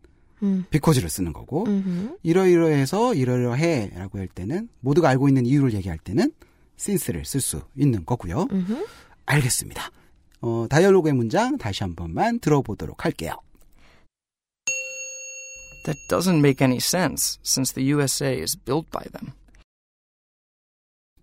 음, 0.44 0.66
비코즈를 0.70 1.10
쓰는 1.10 1.34
거고 1.34 1.66
음흠. 1.66 2.18
이러이러해서 2.24 3.14
이러이러해라고 3.16 4.20
할 4.20 4.28
때는 4.28 4.70
모두가 4.80 5.10
알고 5.10 5.28
있는 5.28 5.46
이유를 5.46 5.74
얘기할 5.74 5.98
때는 5.98 6.32
since를 6.80 7.26
쓸 7.26 7.42
수 7.42 7.62
있는 7.76 8.06
거고요. 8.06 8.48
음흠. 8.52 8.86
알겠습니다. 9.26 9.92
어, 10.42 10.68
다이얼로그의 10.70 11.14
문장 11.14 11.58
다시 11.58 11.84
한 11.84 11.96
번만 11.96 12.40
들어보도록 12.40 13.06
할게요. 13.06 13.34
That 15.86 16.00
doesn't 16.10 16.38
make 16.38 16.64
any 16.64 16.78
sense 16.78 17.40
since 17.44 17.74
the 17.74 17.92
USA 17.94 18.40
is 18.40 18.58
built 18.58 18.90
by 18.92 19.04
them. 19.12 19.34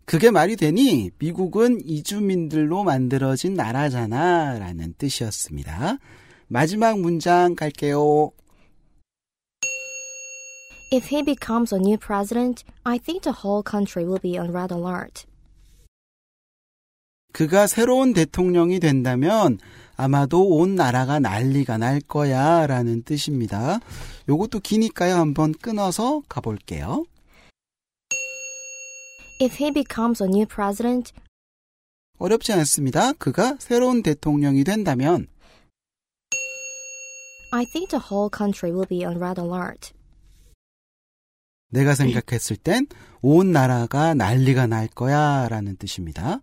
그게 0.06 0.30
말이 0.30 0.56
되니 0.56 1.10
미국은 1.18 1.80
이주민들로 1.84 2.84
만들어진 2.84 3.54
나라잖아 3.54 4.58
라는 4.58 4.94
뜻이었습니다. 4.98 5.98
마지막 6.46 7.00
문장 7.00 7.54
갈게요. 7.54 8.30
If 10.94 11.08
he 11.10 11.24
becomes 11.24 11.72
a 11.72 11.78
new 11.80 11.98
president, 11.98 12.62
I 12.84 12.98
think 12.98 13.24
the 13.24 13.42
whole 13.42 13.64
country 13.64 14.04
will 14.04 14.20
be 14.20 14.38
on 14.38 14.52
red 14.52 14.72
alert. 14.72 15.26
그가 17.32 17.66
새로운 17.66 18.12
대통령이 18.12 18.78
된다면 18.78 19.58
아마도 19.96 20.46
온 20.46 20.76
나라가 20.76 21.18
난리가 21.18 21.78
날 21.78 22.00
거야 22.00 22.68
라는 22.68 23.02
뜻입니다. 23.02 23.80
요것도 24.28 24.60
기니까요. 24.60 25.16
한번 25.16 25.52
끊어서 25.52 26.22
가볼게요. 26.28 27.06
If 29.42 29.56
he 29.60 29.72
becomes 29.72 30.22
a 30.22 30.28
new 30.28 30.46
president, 30.46 31.12
어렵지 32.18 32.52
않습니다. 32.52 33.14
그가 33.14 33.56
새로운 33.58 34.04
대통령이 34.04 34.62
된다면 34.62 35.26
I 37.50 37.64
think 37.66 37.90
the 37.90 38.00
whole 38.08 38.30
country 38.32 38.72
will 38.72 38.86
be 38.86 39.04
on 39.04 39.16
red 39.20 39.40
alert. 39.40 39.92
내가 41.74 41.94
생각했을 41.94 42.56
땐 42.56 42.86
온 43.26 43.52
나라가 43.52 44.12
난리가 44.14 44.66
날 44.66 44.86
거야 44.86 45.48
라는 45.48 45.76
뜻입니다. 45.76 46.40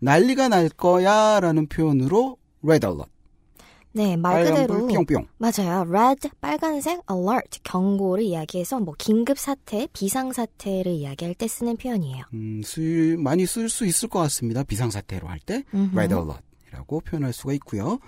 난리가 0.00 0.48
날 0.48 0.68
거야 0.68 1.38
라는 1.40 1.66
표현으로 1.68 2.36
red 2.64 2.84
alert. 2.84 3.10
네, 3.92 4.16
말 4.16 4.44
그대로 4.44 4.86
뿅뿅. 4.88 5.26
맞아요. 5.38 5.86
red 5.88 6.28
빨간색 6.40 7.00
alert 7.10 7.60
경고를 7.62 8.24
이야기해서 8.24 8.80
뭐 8.80 8.94
긴급 8.98 9.38
사태, 9.38 9.86
비상 9.92 10.32
사태를 10.32 10.92
이야기할 10.92 11.34
때 11.34 11.46
쓰는 11.48 11.76
표현이에요. 11.76 12.24
음, 12.34 12.60
쓰, 12.64 13.16
많이 13.18 13.46
쓸 13.46 13.68
수 13.70 13.86
있을 13.86 14.08
것 14.08 14.18
같습니다. 14.18 14.64
비상 14.64 14.90
사태로 14.90 15.28
할 15.28 15.38
때 15.38 15.62
red 15.94 16.12
alert 16.12 16.42
이라고 16.76 17.00
표현할 17.00 17.32
수가 17.32 17.52
있고요. 17.54 17.98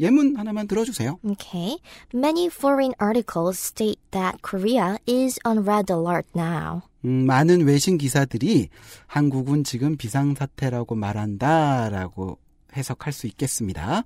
예문 0.00 0.36
하나만 0.36 0.68
들어주세요. 0.68 1.18
Okay. 1.24 1.78
Many 2.14 2.46
foreign 2.46 2.94
articles 3.00 3.58
state 3.58 4.00
that 4.12 4.40
Korea 4.42 4.98
is 5.08 5.38
on 5.44 5.66
red 5.66 5.90
alert 5.90 6.26
now. 6.34 6.82
음, 7.04 7.26
많은 7.26 7.66
외신 7.66 7.98
기사들이 7.98 8.68
한국은 9.06 9.64
지금 9.64 9.96
비상사태라고 9.96 10.94
말한다라고 10.94 12.38
해석할 12.76 13.12
수 13.12 13.26
있겠습니다. 13.26 14.04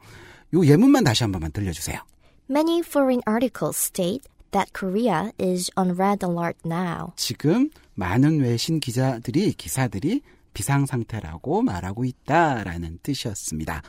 요 0.55 0.67
예문만 0.67 1.05
다시 1.05 1.23
한 1.25 1.33
번만 1.33 1.53
들려주세요. 1.53 2.01
Many 2.49 2.81
foreign 2.81 3.23
articles 3.29 3.77
state 3.77 4.23
that 4.53 4.73
Korea 4.73 5.33
is 5.41 5.71
on 5.77 5.99
red 5.99 6.25
alert 6.25 6.59
now. 6.65 7.13
지금 7.17 7.71
많은 7.95 8.41
외신 8.41 8.81
기자들이 8.81 9.53
기사들이 9.53 10.23
비상 10.57 10.87
상태라고 10.87 11.61
말하고 11.61 12.07
있다라는 12.07 13.01
뜻이었습니다. 13.03 13.83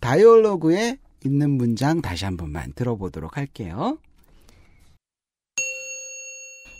다이얼로그에 0.00 0.98
있는 1.24 1.50
문장 1.50 2.02
다시 2.02 2.24
한 2.24 2.36
번만 2.36 2.72
들어보도록 2.72 3.36
할게요. 3.36 3.96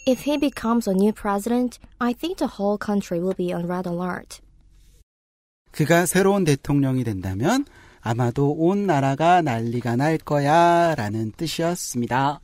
If 0.08 0.24
he 0.26 0.36
becomes 0.36 0.90
a 0.90 0.96
new 0.96 1.12
president, 1.12 1.78
I 2.00 2.12
think 2.12 2.38
the 2.38 2.50
whole 2.58 2.76
country 2.76 3.22
will 3.22 3.36
be 3.36 3.54
on 3.54 3.70
red 3.70 3.88
alert. 3.88 4.40
그가 5.70 6.06
새로운 6.06 6.42
대통령이 6.42 7.04
된다면 7.04 7.64
아마도 8.00 8.50
온 8.50 8.86
나라가 8.86 9.42
난리가 9.42 9.94
날 9.94 10.18
거야 10.18 10.96
라는 10.96 11.30
뜻이었습니다. 11.36 12.40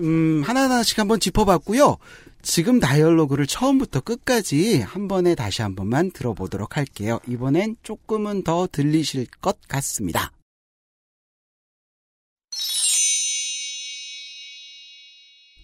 음, 0.00 0.42
하나하나씩 0.46 0.98
한번 0.98 1.20
짚어봤고요. 1.20 1.98
지금 2.45 2.79
다이얼로그를 2.79 3.45
처음부터 3.45 4.01
끝까지 4.01 4.81
한 4.81 5.07
번에 5.07 5.35
다시 5.35 5.61
한 5.61 5.75
번만 5.75 6.11
들어보도록 6.11 6.77
할게요. 6.77 7.19
이번엔 7.27 7.77
조금은 7.83 8.43
더 8.43 8.67
들리실 8.71 9.27
것 9.41 9.59
같습니다. 9.67 10.31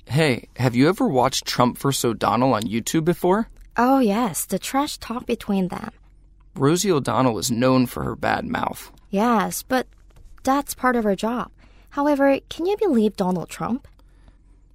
Hey, 0.09 0.47
have 0.57 0.75
you 0.75 0.87
ever 0.87 1.07
watched 1.07 1.45
Trump 1.45 1.77
vs. 1.77 2.05
O'Donnell 2.05 2.53
on 2.53 2.63
YouTube 2.63 3.03
before? 3.05 3.49
Oh, 3.75 3.99
yes, 3.99 4.45
the 4.45 4.57
trash 4.57 4.97
talk 4.97 5.25
between 5.25 5.67
them. 5.67 5.91
Rosie 6.55 6.91
O'Donnell 6.91 7.37
is 7.37 7.51
known 7.51 7.85
for 7.85 8.03
her 8.03 8.15
bad 8.15 8.45
mouth. 8.45 8.89
Yes, 9.11 9.63
but 9.63 9.85
that's 10.43 10.73
part 10.73 10.95
of 10.95 11.03
her 11.03 11.15
job. 11.15 11.51
However, 11.89 12.39
can 12.49 12.65
you 12.65 12.77
believe 12.77 13.15
Donald 13.15 13.49
Trump? 13.49 13.87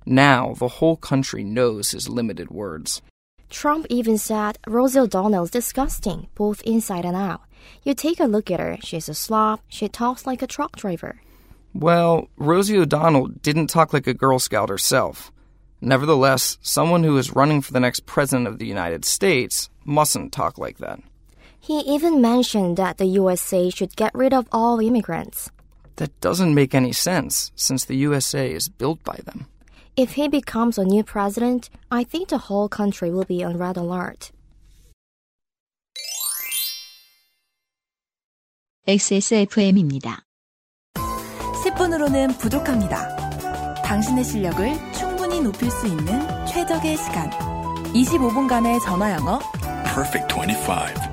Now, 0.10 0.54
the 0.54 0.70
whole 0.70 0.96
country 0.96 1.44
knows 1.44 1.92
his 1.92 2.08
limited 2.08 2.50
words. 2.50 3.02
Trump 3.50 3.86
even 3.90 4.18
said 4.18 4.58
Rosie 4.66 5.00
O'Donnell's 5.00 5.52
disgusting, 5.52 6.28
both 6.34 6.62
inside 6.62 7.04
and 7.04 7.18
out. 7.18 7.42
You 7.84 7.94
take 7.94 8.22
a 8.22 8.26
look 8.26 8.50
at 8.50 8.62
her, 8.62 8.78
she's 8.82 9.10
a 9.10 9.14
slob, 9.14 9.60
she 9.68 9.90
talks 9.90 10.26
like 10.26 10.42
a 10.42 10.48
truck 10.48 10.78
driver. 10.78 11.20
Well, 11.74 12.30
Rosie 12.38 12.78
O'Donnell 12.78 13.28
didn't 13.28 13.68
talk 13.68 13.92
like 13.92 14.08
a 14.08 14.14
Girl 14.14 14.40
Scout 14.40 14.70
herself. 14.70 15.30
Nevertheless, 15.82 16.58
someone 16.62 17.04
who 17.04 17.18
is 17.18 17.36
running 17.36 17.62
for 17.62 17.74
the 17.74 17.82
next 17.82 18.06
president 18.06 18.48
of 18.48 18.60
the 18.60 18.66
United 18.66 19.04
States 19.04 19.70
mustn't 19.84 20.32
talk 20.32 20.58
like 20.58 20.78
that. 20.78 21.02
He 21.60 21.80
even 21.80 22.22
mentioned 22.22 22.78
that 22.78 22.98
the 22.98 23.08
USA 23.08 23.70
should 23.70 23.98
get 23.98 24.16
rid 24.16 24.34
of 24.34 24.48
all 24.54 24.80
immigrants. 24.80 25.52
That 25.98 26.18
doesn't 26.22 26.56
make 26.56 26.74
any 26.74 26.94
sense, 26.94 27.52
since 27.58 27.84
the 27.84 27.98
USA 27.98 28.50
is 28.50 28.70
built 28.70 29.04
by 29.04 29.20
them. 29.26 29.48
If 30.00 30.12
he 30.14 30.28
becomes 30.28 30.78
a 30.78 30.86
new 30.86 31.04
president, 31.04 31.72
I 31.90 32.04
think 32.04 32.30
the 32.30 32.38
whole 32.38 32.70
country 32.70 33.10
will 33.10 33.26
be 33.26 33.44
on 33.44 33.58
red 33.58 33.80
alert. 33.80 34.32
XSFM입니다. 38.86 40.24
10분으로는 41.66 42.38
부족합니다. 42.38 43.82
당신의 43.82 44.24
실력을 44.24 44.94
충분히 44.94 45.42
높일 45.42 45.72
수 45.72 45.88
있는 45.88 46.46
최적의 46.46 46.96
시간. 46.96 47.32
25분간의 47.96 48.80
전화 48.84 49.12
영어. 49.14 49.40
Perfect 49.96 50.32
25. 50.32 51.07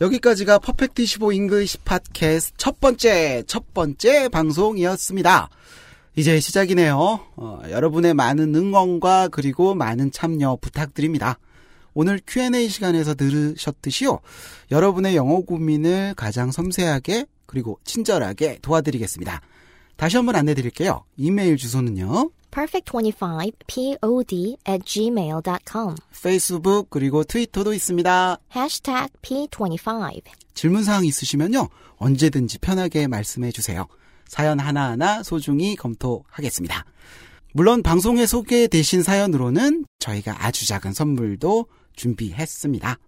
여기까지가 0.00 0.60
Perfect 0.60 1.04
25 1.04 1.32
English 1.32 1.78
팟캐스트 1.78 2.56
첫 2.56 2.78
번째, 2.80 3.42
첫 3.46 3.74
번째 3.74 4.28
방송이었습니다. 4.28 5.48
이제 6.14 6.38
시작이네요. 6.38 6.96
어, 7.36 7.60
여러분의 7.68 8.14
많은 8.14 8.54
응원과 8.54 9.28
그리고 9.28 9.74
많은 9.74 10.12
참여 10.12 10.58
부탁드립니다. 10.60 11.38
오늘 11.94 12.20
Q&A 12.26 12.68
시간에서 12.68 13.14
들으셨듯이요. 13.14 14.20
여러분의 14.70 15.16
영어 15.16 15.40
고민을 15.40 16.14
가장 16.16 16.52
섬세하게 16.52 17.26
그리고 17.46 17.80
친절하게 17.84 18.58
도와드리겠습니다. 18.62 19.40
다시 19.96 20.16
한번 20.16 20.36
안내 20.36 20.54
드릴게요. 20.54 21.04
이메일 21.16 21.56
주소는요. 21.56 22.30
Perfect25pod 22.50 24.56
at 24.68 24.84
gmail.com. 24.84 25.94
페이스북 26.22 26.90
그리고 26.90 27.24
트위터도 27.24 27.72
있습니다. 27.72 28.38
Hashtag 28.54 29.12
P25. 29.22 30.22
질문 30.54 30.84
사항 30.84 31.04
있으시면요. 31.04 31.68
언제든지 31.96 32.58
편하게 32.58 33.06
말씀해 33.06 33.52
주세요. 33.52 33.86
사연 34.26 34.60
하나하나 34.60 35.22
소중히 35.22 35.76
검토하겠습니다. 35.76 36.84
물론 37.54 37.82
방송에 37.82 38.26
소개되신 38.26 39.02
사연으로는 39.02 39.86
저희가 39.98 40.44
아주 40.44 40.66
작은 40.66 40.92
선물도 40.92 41.66
준비했습니다. 41.96 42.98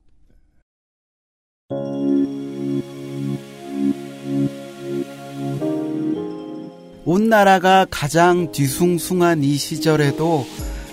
온 7.04 7.28
나라가 7.28 7.86
가장 7.90 8.52
뒤숭숭한 8.52 9.42
이 9.42 9.56
시절에도 9.56 10.46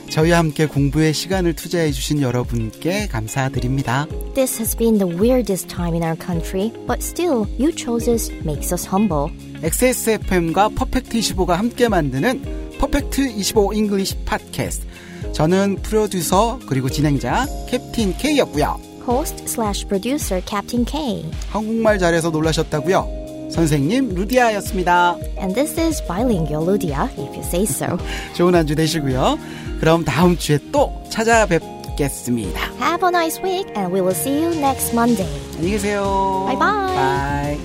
저희와 0.09 0.37
함께 0.37 0.65
공부에 0.65 1.11
시간을 1.11 1.53
투자해 1.53 1.91
주신 1.91 2.21
여러분께 2.21 3.07
감사드립니다. 3.07 4.07
This 4.35 4.57
has 4.59 4.77
been 4.77 4.97
the 4.97 5.19
weirdest 5.19 5.67
time 5.67 5.93
in 5.95 6.03
our 6.03 6.17
country, 6.17 6.71
but 6.87 7.03
still, 7.03 7.45
you 7.59 7.73
chose 7.75 8.09
us 8.09 8.31
makes 8.45 8.73
us 8.73 8.87
humble. 8.87 9.29
XSFM과 9.61 10.69
Perfect 10.69 11.17
25가 11.19 11.55
함께 11.55 11.89
만드는 11.89 12.69
Perfect 12.79 13.27
25 13.27 13.73
English 13.73 14.19
팟캐스트. 14.23 14.87
저는 15.33 15.77
프로듀서 15.81 16.59
그리고 16.67 16.89
진행자 16.89 17.47
Captain 17.67 18.15
K였고요. 18.17 18.79
Host 19.05 19.43
slash 19.45 19.85
producer 19.87 20.41
Captain 20.47 20.85
K. 20.85 21.25
한국말 21.49 21.99
잘해서 21.99 22.29
놀라셨다고요? 22.29 23.16
선생님 23.49 24.13
루디아였습니다. 24.15 25.15
And 25.39 25.55
this 25.55 25.79
is 25.79 26.01
bilingual 26.05 26.63
Ludia, 26.65 27.09
if 27.17 27.33
you 27.33 27.41
say 27.43 27.63
so. 27.63 27.97
좋은 28.35 28.53
한 28.55 28.67
주 28.67 28.75
되시고요. 28.75 29.37
그럼 29.79 30.03
다음 30.05 30.37
주에 30.37 30.59
또 30.71 30.91
찾아뵙겠습니다. 31.09 32.59
Have 32.79 33.03
a 33.03 33.09
nice 33.09 33.41
week, 33.43 33.67
and 33.75 33.93
we 33.93 34.01
will 34.01 34.15
see 34.15 34.43
you 34.43 34.51
next 34.57 34.93
Monday. 34.93 35.27
안녕히 35.55 35.71
계세요. 35.71 36.45
Bye 36.47 36.57
bye. 36.57 36.95
바이. 36.95 37.57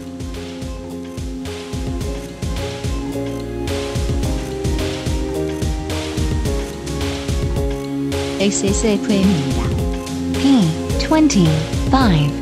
XSFM입니다. 8.40 9.62
P25. 10.40 12.41